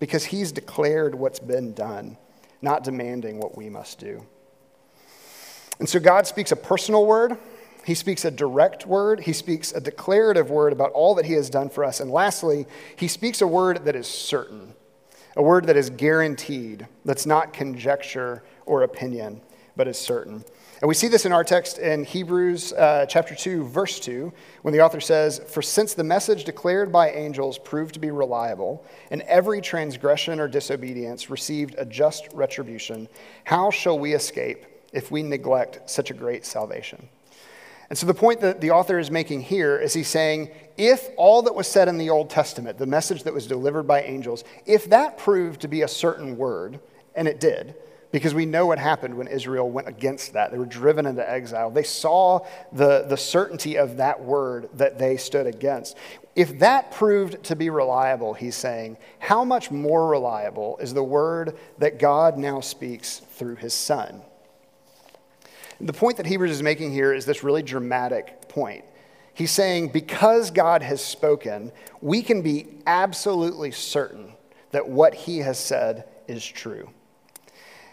because 0.00 0.24
he's 0.24 0.50
declared 0.50 1.14
what's 1.14 1.38
been 1.38 1.72
done, 1.74 2.16
not 2.60 2.82
demanding 2.82 3.38
what 3.38 3.56
we 3.56 3.68
must 3.68 4.00
do. 4.00 4.26
And 5.78 5.88
so 5.88 6.00
God 6.00 6.26
speaks 6.26 6.50
a 6.50 6.56
personal 6.56 7.06
word, 7.06 7.38
he 7.84 7.94
speaks 7.94 8.24
a 8.24 8.30
direct 8.30 8.86
word, 8.86 9.20
he 9.20 9.32
speaks 9.32 9.72
a 9.72 9.80
declarative 9.80 10.50
word 10.50 10.72
about 10.72 10.92
all 10.92 11.14
that 11.14 11.24
he 11.24 11.34
has 11.34 11.48
done 11.48 11.70
for 11.70 11.84
us. 11.84 12.00
And 12.00 12.10
lastly, 12.10 12.66
he 12.96 13.08
speaks 13.08 13.40
a 13.40 13.46
word 13.46 13.84
that 13.84 13.96
is 13.96 14.06
certain, 14.06 14.74
a 15.36 15.42
word 15.42 15.66
that 15.66 15.76
is 15.76 15.88
guaranteed, 15.90 16.86
that's 17.04 17.24
not 17.26 17.52
conjecture 17.52 18.42
or 18.66 18.82
opinion, 18.82 19.40
but 19.76 19.88
is 19.88 19.98
certain. 19.98 20.44
And 20.80 20.88
we 20.88 20.94
see 20.94 21.08
this 21.08 21.26
in 21.26 21.32
our 21.32 21.44
text 21.44 21.76
in 21.76 22.04
Hebrews 22.04 22.72
uh, 22.72 23.04
chapter 23.06 23.34
2, 23.34 23.64
verse 23.64 24.00
2, 24.00 24.32
when 24.62 24.72
the 24.72 24.80
author 24.80 25.00
says, 25.00 25.38
For 25.50 25.60
since 25.60 25.92
the 25.92 26.04
message 26.04 26.44
declared 26.44 26.90
by 26.90 27.10
angels 27.10 27.58
proved 27.58 27.92
to 27.94 28.00
be 28.00 28.10
reliable, 28.10 28.82
and 29.10 29.20
every 29.22 29.60
transgression 29.60 30.40
or 30.40 30.48
disobedience 30.48 31.28
received 31.28 31.74
a 31.76 31.84
just 31.84 32.28
retribution, 32.32 33.08
how 33.44 33.70
shall 33.70 33.98
we 33.98 34.14
escape 34.14 34.64
if 34.90 35.10
we 35.10 35.22
neglect 35.22 35.90
such 35.90 36.10
a 36.10 36.14
great 36.14 36.46
salvation? 36.46 37.10
And 37.90 37.98
so 37.98 38.06
the 38.06 38.14
point 38.14 38.40
that 38.40 38.62
the 38.62 38.70
author 38.70 38.98
is 38.98 39.10
making 39.10 39.42
here 39.42 39.76
is 39.76 39.92
he's 39.92 40.08
saying, 40.08 40.50
if 40.78 41.10
all 41.18 41.42
that 41.42 41.54
was 41.54 41.68
said 41.68 41.88
in 41.88 41.98
the 41.98 42.08
Old 42.08 42.30
Testament, 42.30 42.78
the 42.78 42.86
message 42.86 43.24
that 43.24 43.34
was 43.34 43.46
delivered 43.46 43.82
by 43.82 44.00
angels, 44.00 44.44
if 44.64 44.88
that 44.88 45.18
proved 45.18 45.60
to 45.60 45.68
be 45.68 45.82
a 45.82 45.88
certain 45.88 46.38
word, 46.38 46.80
and 47.14 47.28
it 47.28 47.38
did, 47.38 47.74
because 48.12 48.34
we 48.34 48.46
know 48.46 48.66
what 48.66 48.78
happened 48.78 49.16
when 49.16 49.28
Israel 49.28 49.70
went 49.70 49.88
against 49.88 50.32
that. 50.32 50.50
They 50.50 50.58
were 50.58 50.66
driven 50.66 51.06
into 51.06 51.28
exile. 51.28 51.70
They 51.70 51.84
saw 51.84 52.40
the, 52.72 53.04
the 53.08 53.16
certainty 53.16 53.76
of 53.76 53.98
that 53.98 54.20
word 54.20 54.68
that 54.74 54.98
they 54.98 55.16
stood 55.16 55.46
against. 55.46 55.96
If 56.34 56.58
that 56.60 56.90
proved 56.90 57.42
to 57.44 57.56
be 57.56 57.70
reliable, 57.70 58.34
he's 58.34 58.56
saying, 58.56 58.96
how 59.18 59.44
much 59.44 59.70
more 59.70 60.08
reliable 60.08 60.78
is 60.78 60.94
the 60.94 61.04
word 61.04 61.56
that 61.78 61.98
God 61.98 62.36
now 62.36 62.60
speaks 62.60 63.18
through 63.18 63.56
his 63.56 63.74
Son? 63.74 64.22
The 65.80 65.92
point 65.92 66.18
that 66.18 66.26
Hebrews 66.26 66.50
is 66.50 66.62
making 66.62 66.92
here 66.92 67.14
is 67.14 67.24
this 67.24 67.42
really 67.42 67.62
dramatic 67.62 68.48
point. 68.48 68.84
He's 69.32 69.50
saying, 69.50 69.88
because 69.88 70.50
God 70.50 70.82
has 70.82 71.02
spoken, 71.02 71.72
we 72.02 72.22
can 72.22 72.42
be 72.42 72.66
absolutely 72.86 73.70
certain 73.70 74.34
that 74.72 74.88
what 74.88 75.14
he 75.14 75.38
has 75.38 75.58
said 75.58 76.06
is 76.28 76.44
true. 76.44 76.90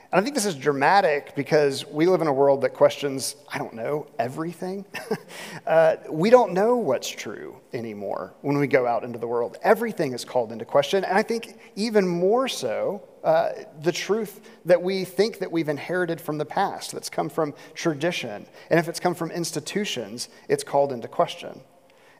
And 0.10 0.22
I 0.22 0.24
think 0.24 0.36
this 0.36 0.46
is 0.46 0.56
dramatic 0.56 1.36
because 1.36 1.86
we 1.86 2.06
live 2.06 2.22
in 2.22 2.28
a 2.28 2.34
world 2.34 2.62
that 2.62 2.70
questions, 2.70 3.36
I 3.52 3.58
don't 3.58 3.74
know, 3.74 4.08
everything. 4.18 4.86
uh, 5.68 5.98
we 6.10 6.30
don't 6.30 6.54
know 6.54 6.78
what's 6.78 7.10
true 7.10 7.60
anymore 7.74 8.34
when 8.40 8.58
we 8.58 8.68
go 8.68 8.88
out 8.88 9.04
into 9.04 9.20
the 9.20 9.28
world. 9.28 9.58
Everything 9.64 10.14
is 10.14 10.24
called 10.24 10.54
into 10.54 10.64
question. 10.64 11.04
And 11.04 11.18
I 11.18 11.24
think 11.24 11.60
even 11.76 12.08
more 12.08 12.48
so, 12.48 13.04
uh, 13.22 13.50
the 13.82 13.92
truth 13.92 14.40
that 14.64 14.82
we 14.82 15.04
think 15.04 15.40
that 15.40 15.52
we've 15.52 15.68
inherited 15.68 16.22
from 16.22 16.38
the 16.38 16.46
past, 16.46 16.94
that's 16.94 17.10
come 17.10 17.28
from 17.28 17.54
tradition. 17.74 18.46
And 18.70 18.80
if 18.80 18.88
it's 18.88 19.02
come 19.02 19.14
from 19.14 19.30
institutions, 19.32 20.30
it's 20.48 20.64
called 20.64 20.94
into 20.94 21.10
question. 21.10 21.60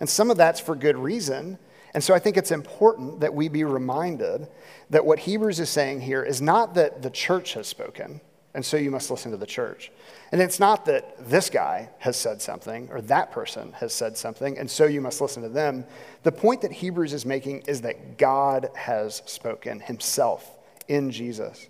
And 0.02 0.10
some 0.10 0.30
of 0.30 0.36
that's 0.36 0.60
for 0.60 0.76
good 0.76 0.98
reason. 0.98 1.58
And 1.98 2.04
so 2.04 2.14
I 2.14 2.20
think 2.20 2.38
it's 2.38 2.52
important 2.52 3.22
that 3.22 3.34
we 3.34 3.50
be 3.50 3.64
reminded 3.64 4.48
that 4.92 5.04
what 5.04 5.18
Hebrews 5.18 5.60
is 5.60 5.72
saying 5.72 6.02
here 6.02 6.22
is 6.22 6.44
not 6.44 6.76
that 6.76 7.02
the 7.02 7.10
church 7.10 7.56
has 7.56 7.66
spoken, 7.66 8.22
and 8.54 8.64
so 8.64 8.78
you 8.78 8.92
must 8.92 9.10
listen 9.10 9.32
to 9.32 9.38
the 9.38 9.48
church. 9.48 9.92
And 10.32 10.40
it's 10.40 10.60
not 10.60 10.86
that 10.86 11.28
this 11.28 11.50
guy 11.50 11.90
has 11.98 12.16
said 12.16 12.40
something 12.40 12.88
or 12.92 13.02
that 13.02 13.32
person 13.32 13.72
has 13.78 13.94
said 13.94 14.16
something, 14.16 14.60
and 14.60 14.70
so 14.70 14.86
you 14.86 15.02
must 15.02 15.22
listen 15.22 15.42
to 15.42 15.50
them. 15.50 15.86
The 16.22 16.32
point 16.32 16.62
that 16.62 16.72
Hebrews 16.72 17.14
is 17.14 17.26
making 17.26 17.62
is 17.62 17.82
that 17.82 18.20
God 18.20 18.70
has 18.76 19.24
spoken 19.26 19.80
himself 19.80 20.56
in 20.88 21.10
Jesus. 21.10 21.68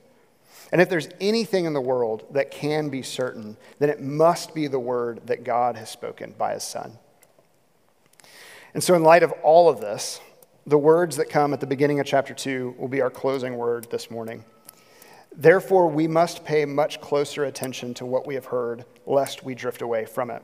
And 0.73 0.81
if 0.81 0.89
there's 0.89 1.07
anything 1.21 1.63
in 1.63 1.71
the 1.71 1.79
world 1.79 2.25
that 2.31 2.51
can 2.51 2.89
be 2.89 3.01
certain, 3.01 3.55
then 3.79 3.89
it 3.89 4.01
must 4.01 4.53
be 4.53 4.67
the 4.67 4.77
word 4.77 5.21
that 5.27 5.45
God 5.45 5.77
has 5.77 5.89
spoken 5.89 6.35
by 6.37 6.53
his 6.53 6.63
Son. 6.63 6.99
And 8.77 8.83
so, 8.83 8.93
in 8.93 9.01
light 9.01 9.23
of 9.23 9.31
all 9.41 9.69
of 9.69 9.81
this, 9.81 10.21
the 10.67 10.77
words 10.77 11.15
that 11.15 11.31
come 11.31 11.51
at 11.51 11.59
the 11.59 11.65
beginning 11.65 11.99
of 11.99 12.05
chapter 12.05 12.35
2 12.35 12.75
will 12.77 12.87
be 12.87 13.01
our 13.01 13.09
closing 13.09 13.57
word 13.57 13.87
this 13.89 14.11
morning. 14.11 14.45
Therefore, 15.35 15.87
we 15.87 16.07
must 16.07 16.45
pay 16.45 16.63
much 16.63 17.01
closer 17.01 17.45
attention 17.45 17.95
to 17.95 18.05
what 18.05 18.27
we 18.27 18.35
have 18.35 18.45
heard, 18.45 18.85
lest 19.07 19.43
we 19.43 19.55
drift 19.55 19.81
away 19.81 20.05
from 20.05 20.29
it. 20.29 20.43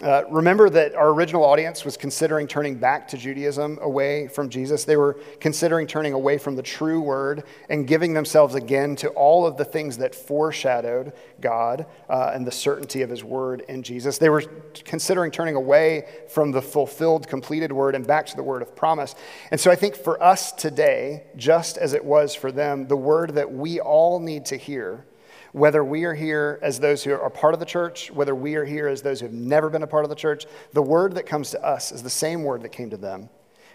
Uh, 0.00 0.22
remember 0.30 0.70
that 0.70 0.94
our 0.94 1.08
original 1.08 1.44
audience 1.44 1.84
was 1.84 1.96
considering 1.96 2.46
turning 2.46 2.76
back 2.76 3.08
to 3.08 3.16
Judaism 3.16 3.80
away 3.82 4.28
from 4.28 4.48
Jesus. 4.48 4.84
They 4.84 4.96
were 4.96 5.14
considering 5.40 5.88
turning 5.88 6.12
away 6.12 6.38
from 6.38 6.54
the 6.54 6.62
true 6.62 7.00
word 7.00 7.42
and 7.68 7.84
giving 7.84 8.14
themselves 8.14 8.54
again 8.54 8.94
to 8.96 9.08
all 9.08 9.44
of 9.44 9.56
the 9.56 9.64
things 9.64 9.98
that 9.98 10.14
foreshadowed 10.14 11.14
God 11.40 11.86
uh, 12.08 12.30
and 12.32 12.46
the 12.46 12.52
certainty 12.52 13.02
of 13.02 13.10
his 13.10 13.24
word 13.24 13.64
in 13.68 13.82
Jesus. 13.82 14.18
They 14.18 14.28
were 14.28 14.42
considering 14.84 15.32
turning 15.32 15.56
away 15.56 16.06
from 16.28 16.52
the 16.52 16.62
fulfilled, 16.62 17.26
completed 17.26 17.72
word 17.72 17.96
and 17.96 18.06
back 18.06 18.26
to 18.26 18.36
the 18.36 18.42
word 18.44 18.62
of 18.62 18.76
promise. 18.76 19.16
And 19.50 19.60
so 19.60 19.68
I 19.68 19.74
think 19.74 19.96
for 19.96 20.22
us 20.22 20.52
today, 20.52 21.24
just 21.34 21.76
as 21.76 21.92
it 21.92 22.04
was 22.04 22.36
for 22.36 22.52
them, 22.52 22.86
the 22.86 22.96
word 22.96 23.34
that 23.34 23.52
we 23.52 23.80
all 23.80 24.20
need 24.20 24.44
to 24.46 24.56
hear 24.56 25.07
whether 25.52 25.82
we 25.82 26.04
are 26.04 26.14
here 26.14 26.58
as 26.62 26.80
those 26.80 27.02
who 27.02 27.12
are 27.12 27.30
part 27.30 27.54
of 27.54 27.60
the 27.60 27.66
church, 27.66 28.10
whether 28.10 28.34
we 28.34 28.54
are 28.56 28.64
here 28.64 28.88
as 28.88 29.02
those 29.02 29.20
who 29.20 29.26
have 29.26 29.34
never 29.34 29.70
been 29.70 29.82
a 29.82 29.86
part 29.86 30.04
of 30.04 30.10
the 30.10 30.16
church, 30.16 30.46
the 30.72 30.82
word 30.82 31.14
that 31.14 31.26
comes 31.26 31.50
to 31.50 31.64
us 31.64 31.92
is 31.92 32.02
the 32.02 32.10
same 32.10 32.44
word 32.44 32.62
that 32.62 32.70
came 32.70 32.90
to 32.90 32.96
them. 32.96 33.28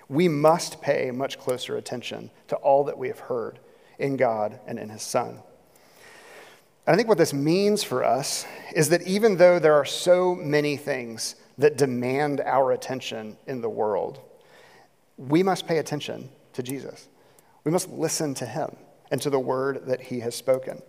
We 0.09 0.27
must 0.27 0.81
pay 0.81 1.12
much 1.12 1.39
closer 1.39 1.77
attention 1.77 2.29
to 2.49 2.55
all 2.57 2.83
that 2.86 2.97
we 2.97 3.07
have 3.07 3.19
heard 3.19 3.59
in 3.97 4.17
God 4.17 4.59
and 4.67 4.77
in 4.77 4.89
His 4.89 5.01
Son. 5.01 5.39
And 6.86 6.93
I 6.93 6.97
think 6.97 7.07
what 7.07 7.17
this 7.17 7.33
means 7.33 7.83
for 7.83 8.03
us 8.03 8.45
is 8.75 8.89
that 8.89 9.03
even 9.03 9.38
though 9.38 9.57
there 9.57 9.75
are 9.75 9.86
so 9.86 10.36
many 10.36 10.75
things 10.75 11.36
that 11.57 11.77
demand 11.77 12.41
our 12.41 12.71
attention 12.73 13.38
in 13.47 13.62
the 13.62 13.69
world, 13.69 14.19
we 15.17 15.43
must 15.43 15.67
pay 15.67 15.77
attention 15.77 16.29
to 16.53 16.63
Jesus. 16.63 17.07
We 17.63 17.71
must 17.71 17.89
listen 17.89 18.33
to 18.36 18.45
him 18.45 18.75
and 19.12 19.21
to 19.21 19.29
the 19.29 19.39
word 19.39 19.86
that 19.88 20.01
he 20.01 20.19
has 20.21 20.36
spoken. 20.36 20.81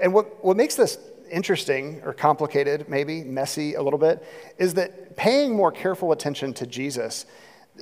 And 0.00 0.12
what, 0.14 0.44
what 0.44 0.56
makes 0.56 0.74
this 0.74 0.98
interesting 1.30 2.02
or 2.04 2.12
complicated, 2.12 2.88
maybe 2.88 3.22
messy 3.22 3.74
a 3.74 3.82
little 3.82 3.98
bit, 3.98 4.24
is 4.58 4.74
that 4.74 5.16
paying 5.16 5.54
more 5.54 5.70
careful 5.70 6.12
attention 6.12 6.52
to 6.54 6.66
Jesus 6.66 7.26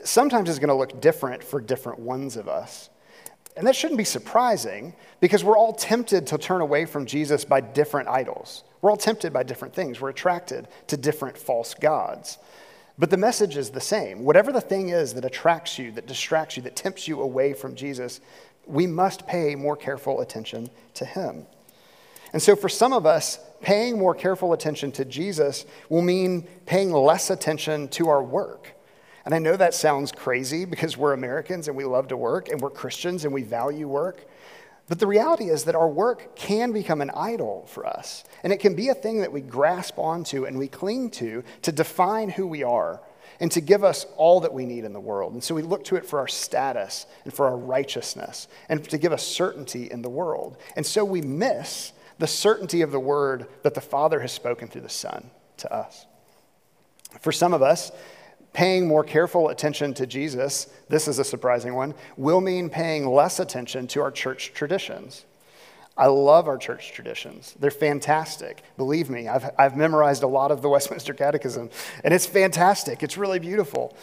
sometimes 0.04 0.48
is 0.50 0.58
going 0.58 0.68
to 0.68 0.74
look 0.74 1.00
different 1.00 1.42
for 1.42 1.60
different 1.60 1.98
ones 1.98 2.36
of 2.36 2.48
us. 2.48 2.90
And 3.56 3.66
that 3.66 3.74
shouldn't 3.74 3.98
be 3.98 4.04
surprising 4.04 4.94
because 5.20 5.42
we're 5.42 5.58
all 5.58 5.72
tempted 5.72 6.28
to 6.28 6.38
turn 6.38 6.60
away 6.60 6.84
from 6.84 7.06
Jesus 7.06 7.44
by 7.44 7.60
different 7.60 8.08
idols. 8.08 8.62
We're 8.80 8.90
all 8.90 8.96
tempted 8.96 9.32
by 9.32 9.42
different 9.42 9.74
things. 9.74 10.00
We're 10.00 10.10
attracted 10.10 10.68
to 10.86 10.96
different 10.96 11.36
false 11.36 11.74
gods. 11.74 12.38
But 12.98 13.10
the 13.10 13.16
message 13.16 13.56
is 13.56 13.70
the 13.70 13.80
same. 13.80 14.24
Whatever 14.24 14.52
the 14.52 14.60
thing 14.60 14.90
is 14.90 15.14
that 15.14 15.24
attracts 15.24 15.78
you, 15.78 15.90
that 15.92 16.06
distracts 16.06 16.56
you, 16.56 16.62
that 16.64 16.76
tempts 16.76 17.08
you 17.08 17.20
away 17.20 17.52
from 17.52 17.74
Jesus, 17.74 18.20
we 18.66 18.86
must 18.86 19.26
pay 19.26 19.54
more 19.54 19.76
careful 19.76 20.20
attention 20.20 20.70
to 20.94 21.04
him. 21.04 21.46
And 22.32 22.42
so, 22.42 22.56
for 22.56 22.68
some 22.68 22.92
of 22.92 23.06
us, 23.06 23.38
paying 23.60 23.98
more 23.98 24.14
careful 24.14 24.52
attention 24.52 24.92
to 24.92 25.04
Jesus 25.04 25.66
will 25.88 26.02
mean 26.02 26.46
paying 26.66 26.92
less 26.92 27.30
attention 27.30 27.88
to 27.88 28.08
our 28.08 28.22
work. 28.22 28.74
And 29.24 29.34
I 29.34 29.38
know 29.38 29.56
that 29.56 29.74
sounds 29.74 30.12
crazy 30.12 30.64
because 30.64 30.96
we're 30.96 31.12
Americans 31.12 31.68
and 31.68 31.76
we 31.76 31.84
love 31.84 32.08
to 32.08 32.16
work 32.16 32.48
and 32.48 32.60
we're 32.60 32.70
Christians 32.70 33.24
and 33.24 33.34
we 33.34 33.42
value 33.42 33.86
work. 33.86 34.26
But 34.88 35.00
the 35.00 35.06
reality 35.06 35.50
is 35.50 35.64
that 35.64 35.74
our 35.74 35.88
work 35.88 36.34
can 36.34 36.72
become 36.72 37.02
an 37.02 37.10
idol 37.10 37.66
for 37.68 37.86
us. 37.86 38.24
And 38.42 38.52
it 38.52 38.60
can 38.60 38.74
be 38.74 38.88
a 38.88 38.94
thing 38.94 39.20
that 39.20 39.32
we 39.32 39.42
grasp 39.42 39.98
onto 39.98 40.46
and 40.46 40.58
we 40.58 40.66
cling 40.66 41.10
to 41.10 41.44
to 41.62 41.72
define 41.72 42.30
who 42.30 42.46
we 42.46 42.62
are 42.62 43.02
and 43.40 43.52
to 43.52 43.60
give 43.60 43.84
us 43.84 44.06
all 44.16 44.40
that 44.40 44.54
we 44.54 44.64
need 44.64 44.84
in 44.84 44.94
the 44.94 45.00
world. 45.00 45.34
And 45.34 45.44
so 45.44 45.54
we 45.54 45.62
look 45.62 45.84
to 45.84 45.96
it 45.96 46.06
for 46.06 46.18
our 46.18 46.28
status 46.28 47.06
and 47.24 47.32
for 47.32 47.46
our 47.46 47.56
righteousness 47.56 48.48
and 48.68 48.82
to 48.88 48.98
give 48.98 49.12
us 49.12 49.26
certainty 49.26 49.90
in 49.90 50.00
the 50.00 50.08
world. 50.08 50.56
And 50.74 50.86
so 50.86 51.04
we 51.04 51.20
miss 51.20 51.92
the 52.18 52.26
certainty 52.26 52.82
of 52.82 52.90
the 52.90 53.00
word 53.00 53.46
that 53.62 53.74
the 53.74 53.80
Father 53.80 54.20
has 54.20 54.32
spoken 54.32 54.68
through 54.68 54.82
the 54.82 54.88
Son 54.88 55.30
to 55.58 55.72
us. 55.72 56.06
For 57.20 57.32
some 57.32 57.54
of 57.54 57.62
us, 57.62 57.90
paying 58.52 58.86
more 58.86 59.04
careful 59.04 59.48
attention 59.48 59.94
to 59.94 60.06
Jesus, 60.06 60.68
this 60.88 61.08
is 61.08 61.18
a 61.18 61.24
surprising 61.24 61.74
one, 61.74 61.94
will 62.16 62.40
mean 62.40 62.70
paying 62.70 63.06
less 63.06 63.38
attention 63.38 63.86
to 63.88 64.00
our 64.00 64.10
church 64.10 64.52
traditions. 64.52 65.24
I 65.96 66.06
love 66.06 66.46
our 66.46 66.58
church 66.58 66.92
traditions. 66.92 67.54
They're 67.58 67.72
fantastic. 67.72 68.62
Believe 68.76 69.10
me, 69.10 69.26
I've, 69.26 69.50
I've 69.58 69.76
memorized 69.76 70.22
a 70.22 70.28
lot 70.28 70.52
of 70.52 70.62
the 70.62 70.68
Westminster 70.70 71.12
Catechism, 71.12 71.70
and 72.04 72.14
it's 72.14 72.26
fantastic. 72.26 73.02
It's 73.02 73.16
really 73.16 73.40
beautiful. 73.40 73.96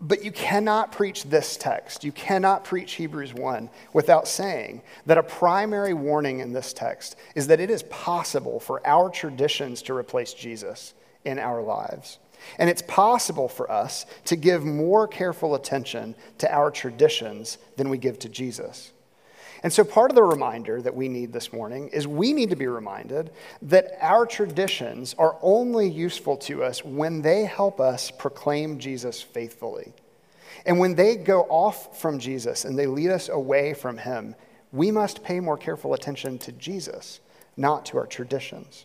But 0.00 0.24
you 0.24 0.32
cannot 0.32 0.92
preach 0.92 1.24
this 1.24 1.56
text. 1.56 2.04
You 2.04 2.12
cannot 2.12 2.64
preach 2.64 2.92
Hebrews 2.94 3.34
1 3.34 3.68
without 3.92 4.26
saying 4.26 4.82
that 5.06 5.18
a 5.18 5.22
primary 5.22 5.94
warning 5.94 6.40
in 6.40 6.52
this 6.52 6.72
text 6.72 7.16
is 7.34 7.46
that 7.48 7.60
it 7.60 7.70
is 7.70 7.82
possible 7.84 8.60
for 8.60 8.86
our 8.86 9.10
traditions 9.10 9.82
to 9.82 9.94
replace 9.94 10.32
Jesus 10.32 10.94
in 11.24 11.38
our 11.38 11.62
lives. 11.62 12.18
And 12.58 12.68
it's 12.68 12.82
possible 12.82 13.48
for 13.48 13.70
us 13.70 14.06
to 14.26 14.36
give 14.36 14.64
more 14.64 15.08
careful 15.08 15.54
attention 15.54 16.14
to 16.38 16.52
our 16.54 16.70
traditions 16.70 17.58
than 17.76 17.88
we 17.88 17.98
give 17.98 18.18
to 18.20 18.28
Jesus. 18.28 18.92
And 19.64 19.72
so, 19.72 19.82
part 19.82 20.10
of 20.10 20.14
the 20.14 20.22
reminder 20.22 20.82
that 20.82 20.94
we 20.94 21.08
need 21.08 21.32
this 21.32 21.50
morning 21.50 21.88
is 21.88 22.06
we 22.06 22.34
need 22.34 22.50
to 22.50 22.56
be 22.56 22.66
reminded 22.66 23.30
that 23.62 23.96
our 23.98 24.26
traditions 24.26 25.14
are 25.18 25.38
only 25.40 25.88
useful 25.88 26.36
to 26.36 26.62
us 26.62 26.84
when 26.84 27.22
they 27.22 27.46
help 27.46 27.80
us 27.80 28.10
proclaim 28.10 28.78
Jesus 28.78 29.22
faithfully. 29.22 29.94
And 30.66 30.78
when 30.78 30.94
they 30.94 31.16
go 31.16 31.44
off 31.44 31.98
from 31.98 32.18
Jesus 32.18 32.66
and 32.66 32.78
they 32.78 32.86
lead 32.86 33.08
us 33.08 33.30
away 33.30 33.72
from 33.72 33.96
him, 33.96 34.34
we 34.70 34.90
must 34.90 35.24
pay 35.24 35.40
more 35.40 35.56
careful 35.56 35.94
attention 35.94 36.36
to 36.40 36.52
Jesus, 36.52 37.20
not 37.56 37.86
to 37.86 37.96
our 37.96 38.06
traditions. 38.06 38.84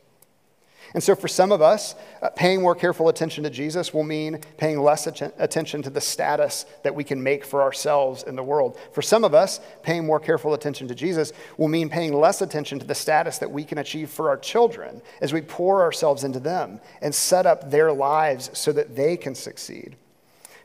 And 0.93 1.04
so, 1.04 1.15
for 1.15 1.28
some 1.28 1.52
of 1.52 1.62
us, 1.62 1.93
uh, 2.21 2.30
paying 2.30 2.62
more 2.62 2.73
careful 2.73 3.10
attention 3.10 3.43
to 3.43 3.49
Jesus 3.49 3.93
will 3.93 4.04
mean 4.04 4.39
paying 4.58 4.80
less 4.80 5.06
att- 5.06 5.34
attention 5.38 5.84
to 5.84 5.89
the 5.89 6.02
status 6.02 6.65
that 6.84 6.95
we 6.95 7.04
can 7.04 7.21
make 7.21 7.45
for 7.45 7.62
ourselves 7.62 8.23
in 8.23 8.36
the 8.36 8.43
world. 8.43 8.78
For 8.91 9.02
some 9.02 9.23
of 9.23 9.36
us, 9.36 9.60
paying 9.84 10.06
more 10.06 10.19
careful 10.19 10.54
attention 10.54 10.88
to 10.88 10.95
Jesus 10.95 11.32
will 11.58 11.67
mean 11.67 11.89
paying 11.89 12.13
less 12.13 12.41
attention 12.41 12.80
to 12.80 12.86
the 12.86 12.95
status 12.95 13.38
that 13.38 13.52
we 13.52 13.63
can 13.63 13.78
achieve 13.78 14.10
for 14.10 14.30
our 14.30 14.38
children 14.38 15.02
as 15.21 15.32
we 15.32 15.41
pour 15.41 15.84
ourselves 15.84 16.23
into 16.23 16.39
them 16.39 16.80
and 17.02 17.13
set 17.13 17.45
up 17.45 17.69
their 17.69 17.91
lives 17.91 18.49
so 18.54 18.71
that 18.71 18.95
they 18.95 19.15
can 19.15 19.36
succeed. 19.36 19.95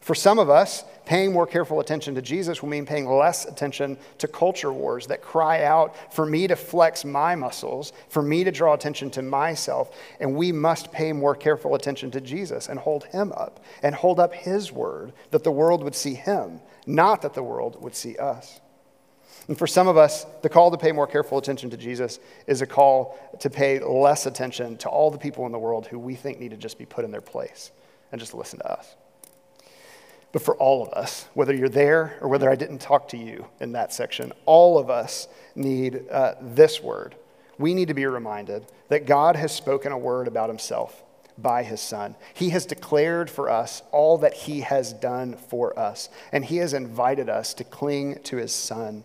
For 0.05 0.15
some 0.15 0.39
of 0.39 0.51
us, 0.51 0.85
paying 1.07 1.33
more 1.33 1.47
careful 1.47 1.81
attention 1.81 2.15
to 2.17 2.21
Jesus 2.21 2.61
will 2.61 2.69
mean 2.69 2.85
paying 2.85 3.09
less 3.09 3.47
attention 3.47 3.97
to 4.19 4.29
culture 4.29 4.71
wars 4.71 5.07
that 5.07 5.23
cry 5.23 5.63
out 5.65 6.13
for 6.13 6.27
me 6.27 6.47
to 6.47 6.57
flex 6.57 7.07
my 7.07 7.35
muscles, 7.35 7.95
for 8.11 8.21
me 8.21 8.45
to 8.45 8.51
draw 8.51 8.75
attention 8.75 9.09
to 9.13 9.23
myself. 9.23 9.97
And 10.21 10.37
we 10.37 10.53
must 10.53 10.93
pay 10.93 11.15
more 11.15 11.35
careful 11.35 11.75
attention 11.75 12.11
to 12.11 12.21
Jesus 12.21 12.69
and 12.69 12.79
hold 12.79 13.05
him 13.05 13.33
up 13.33 13.65
and 13.83 13.95
hold 13.95 14.21
up 14.21 14.35
his 14.35 14.71
word 14.71 15.15
that 15.31 15.43
the 15.43 15.51
world 15.51 15.83
would 15.83 15.95
see 15.95 16.13
him, 16.13 16.61
not 16.87 17.23
that 17.23 17.33
the 17.33 17.43
world 17.43 17.81
would 17.81 17.95
see 17.95 18.19
us. 18.19 18.61
And 19.49 19.57
for 19.57 19.67
some 19.67 19.89
of 19.89 19.97
us, 19.97 20.27
the 20.43 20.51
call 20.51 20.71
to 20.71 20.77
pay 20.77 20.93
more 20.93 21.07
careful 21.07 21.39
attention 21.39 21.71
to 21.71 21.79
Jesus 21.79 22.19
is 22.47 22.61
a 22.61 22.67
call 22.67 23.19
to 23.41 23.49
pay 23.49 23.79
less 23.79 24.27
attention 24.27 24.77
to 24.79 24.91
all 24.91 25.11
the 25.11 25.17
people 25.17 25.47
in 25.47 25.53
the 25.53 25.59
world 25.59 25.87
who 25.87 25.99
we 25.99 26.15
think 26.15 26.41
need 26.41 26.51
to 26.51 26.59
just 26.59 26.77
be 26.77 26.85
put 26.85 27.07
in 27.07 27.11
their 27.11 27.23
place 27.23 27.71
and 28.13 28.21
just 28.21 28.35
listen 28.35 28.59
to 28.59 28.71
us 28.71 28.97
but 30.35 30.43
for 30.43 30.57
all 30.57 30.83
of 30.83 30.89
us, 30.95 31.29
whether 31.35 31.55
you're 31.55 31.69
there 31.69 32.19
or 32.21 32.27
whether 32.27 32.51
I 32.51 32.57
didn't 32.57 32.81
talk 32.81 33.07
to 33.11 33.17
you 33.17 33.47
in 33.61 33.71
that 33.73 33.93
section, 33.93 34.33
all 34.47 34.81
of 34.81 34.91
us 34.91 35.29
need 35.55 36.09
uh, 36.11 36.35
this 36.41 36.83
word. 36.83 37.15
We 37.57 37.73
need 37.73 37.87
to 37.87 37.95
be 37.95 38.05
reminded 38.05 38.67
that 38.89 39.07
God 39.07 39.37
has 39.37 39.55
spoken 39.55 39.93
a 39.93 39.97
word 39.97 40.27
about 40.27 40.51
himself 40.51 41.05
by 41.39 41.63
his 41.63 41.81
son. 41.81 42.17
He 42.35 42.49
has 42.49 42.67
declared 42.67 43.31
for 43.31 43.49
us 43.49 43.85
all 43.93 44.19
that 44.19 44.35
he 44.35 44.63
has 44.63 44.93
done 44.93 45.37
for 45.37 45.79
us, 45.79 46.09
and 46.33 46.45
he 46.45 46.57
has 46.57 46.75
invited 46.75 47.29
us 47.29 47.55
to 47.55 47.63
cling 47.63 48.19
to 48.25 48.37
his 48.37 48.53
son. 48.53 49.05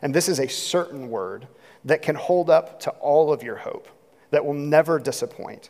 And 0.00 0.14
this 0.14 0.30
is 0.30 0.40
a 0.40 0.48
certain 0.48 1.10
word 1.10 1.46
that 1.84 2.00
can 2.00 2.16
hold 2.16 2.48
up 2.48 2.80
to 2.80 2.90
all 2.92 3.34
of 3.34 3.42
your 3.42 3.56
hope, 3.56 3.86
that 4.30 4.46
will 4.46 4.54
never 4.54 4.98
disappoint. 4.98 5.68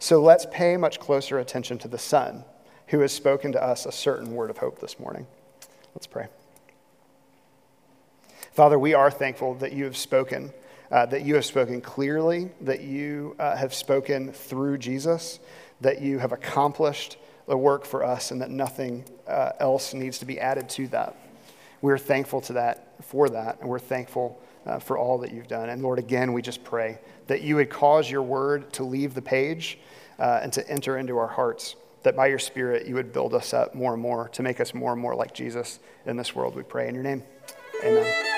So 0.00 0.20
let's 0.20 0.46
pay 0.50 0.76
much 0.76 0.98
closer 0.98 1.38
attention 1.38 1.78
to 1.78 1.88
the 1.88 1.98
son 1.98 2.42
who 2.88 3.00
has 3.00 3.12
spoken 3.12 3.52
to 3.52 3.62
us 3.62 3.86
a 3.86 3.92
certain 3.92 4.34
word 4.34 4.50
of 4.50 4.58
hope 4.58 4.80
this 4.80 4.98
morning. 4.98 5.26
Let's 5.94 6.06
pray. 6.06 6.26
Father, 8.52 8.78
we 8.78 8.94
are 8.94 9.10
thankful 9.10 9.54
that 9.54 9.72
you 9.72 9.84
have 9.84 9.96
spoken, 9.96 10.52
uh, 10.90 11.06
that 11.06 11.22
you 11.22 11.34
have 11.34 11.44
spoken 11.44 11.80
clearly, 11.80 12.50
that 12.62 12.80
you 12.80 13.36
uh, 13.38 13.56
have 13.56 13.72
spoken 13.74 14.32
through 14.32 14.78
Jesus, 14.78 15.38
that 15.80 16.00
you 16.00 16.18
have 16.18 16.32
accomplished 16.32 17.18
the 17.46 17.56
work 17.56 17.84
for 17.84 18.02
us, 18.02 18.30
and 18.30 18.40
that 18.40 18.50
nothing 18.50 19.04
uh, 19.26 19.52
else 19.60 19.94
needs 19.94 20.18
to 20.18 20.24
be 20.24 20.40
added 20.40 20.68
to 20.70 20.88
that. 20.88 21.14
We're 21.80 21.98
thankful 21.98 22.40
to 22.42 22.54
that, 22.54 23.04
for 23.04 23.28
that, 23.28 23.60
and 23.60 23.68
we're 23.68 23.78
thankful 23.78 24.40
uh, 24.66 24.78
for 24.78 24.98
all 24.98 25.18
that 25.18 25.32
you've 25.32 25.46
done. 25.46 25.68
And 25.68 25.82
Lord, 25.82 25.98
again, 25.98 26.32
we 26.32 26.42
just 26.42 26.64
pray 26.64 26.98
that 27.26 27.42
you 27.42 27.56
would 27.56 27.70
cause 27.70 28.10
your 28.10 28.22
word 28.22 28.72
to 28.74 28.82
leave 28.82 29.14
the 29.14 29.22
page 29.22 29.78
uh, 30.18 30.40
and 30.42 30.52
to 30.54 30.68
enter 30.68 30.98
into 30.98 31.16
our 31.18 31.28
hearts 31.28 31.76
that 32.08 32.16
by 32.16 32.26
your 32.26 32.38
Spirit 32.38 32.86
you 32.86 32.94
would 32.94 33.12
build 33.12 33.34
us 33.34 33.52
up 33.52 33.74
more 33.74 33.92
and 33.92 34.00
more 34.00 34.30
to 34.30 34.42
make 34.42 34.60
us 34.60 34.72
more 34.72 34.92
and 34.92 35.00
more 35.00 35.14
like 35.14 35.34
Jesus 35.34 35.78
in 36.06 36.16
this 36.16 36.34
world. 36.34 36.56
We 36.56 36.62
pray 36.62 36.88
in 36.88 36.94
your 36.94 37.04
name. 37.04 37.22
Amen. 37.84 38.37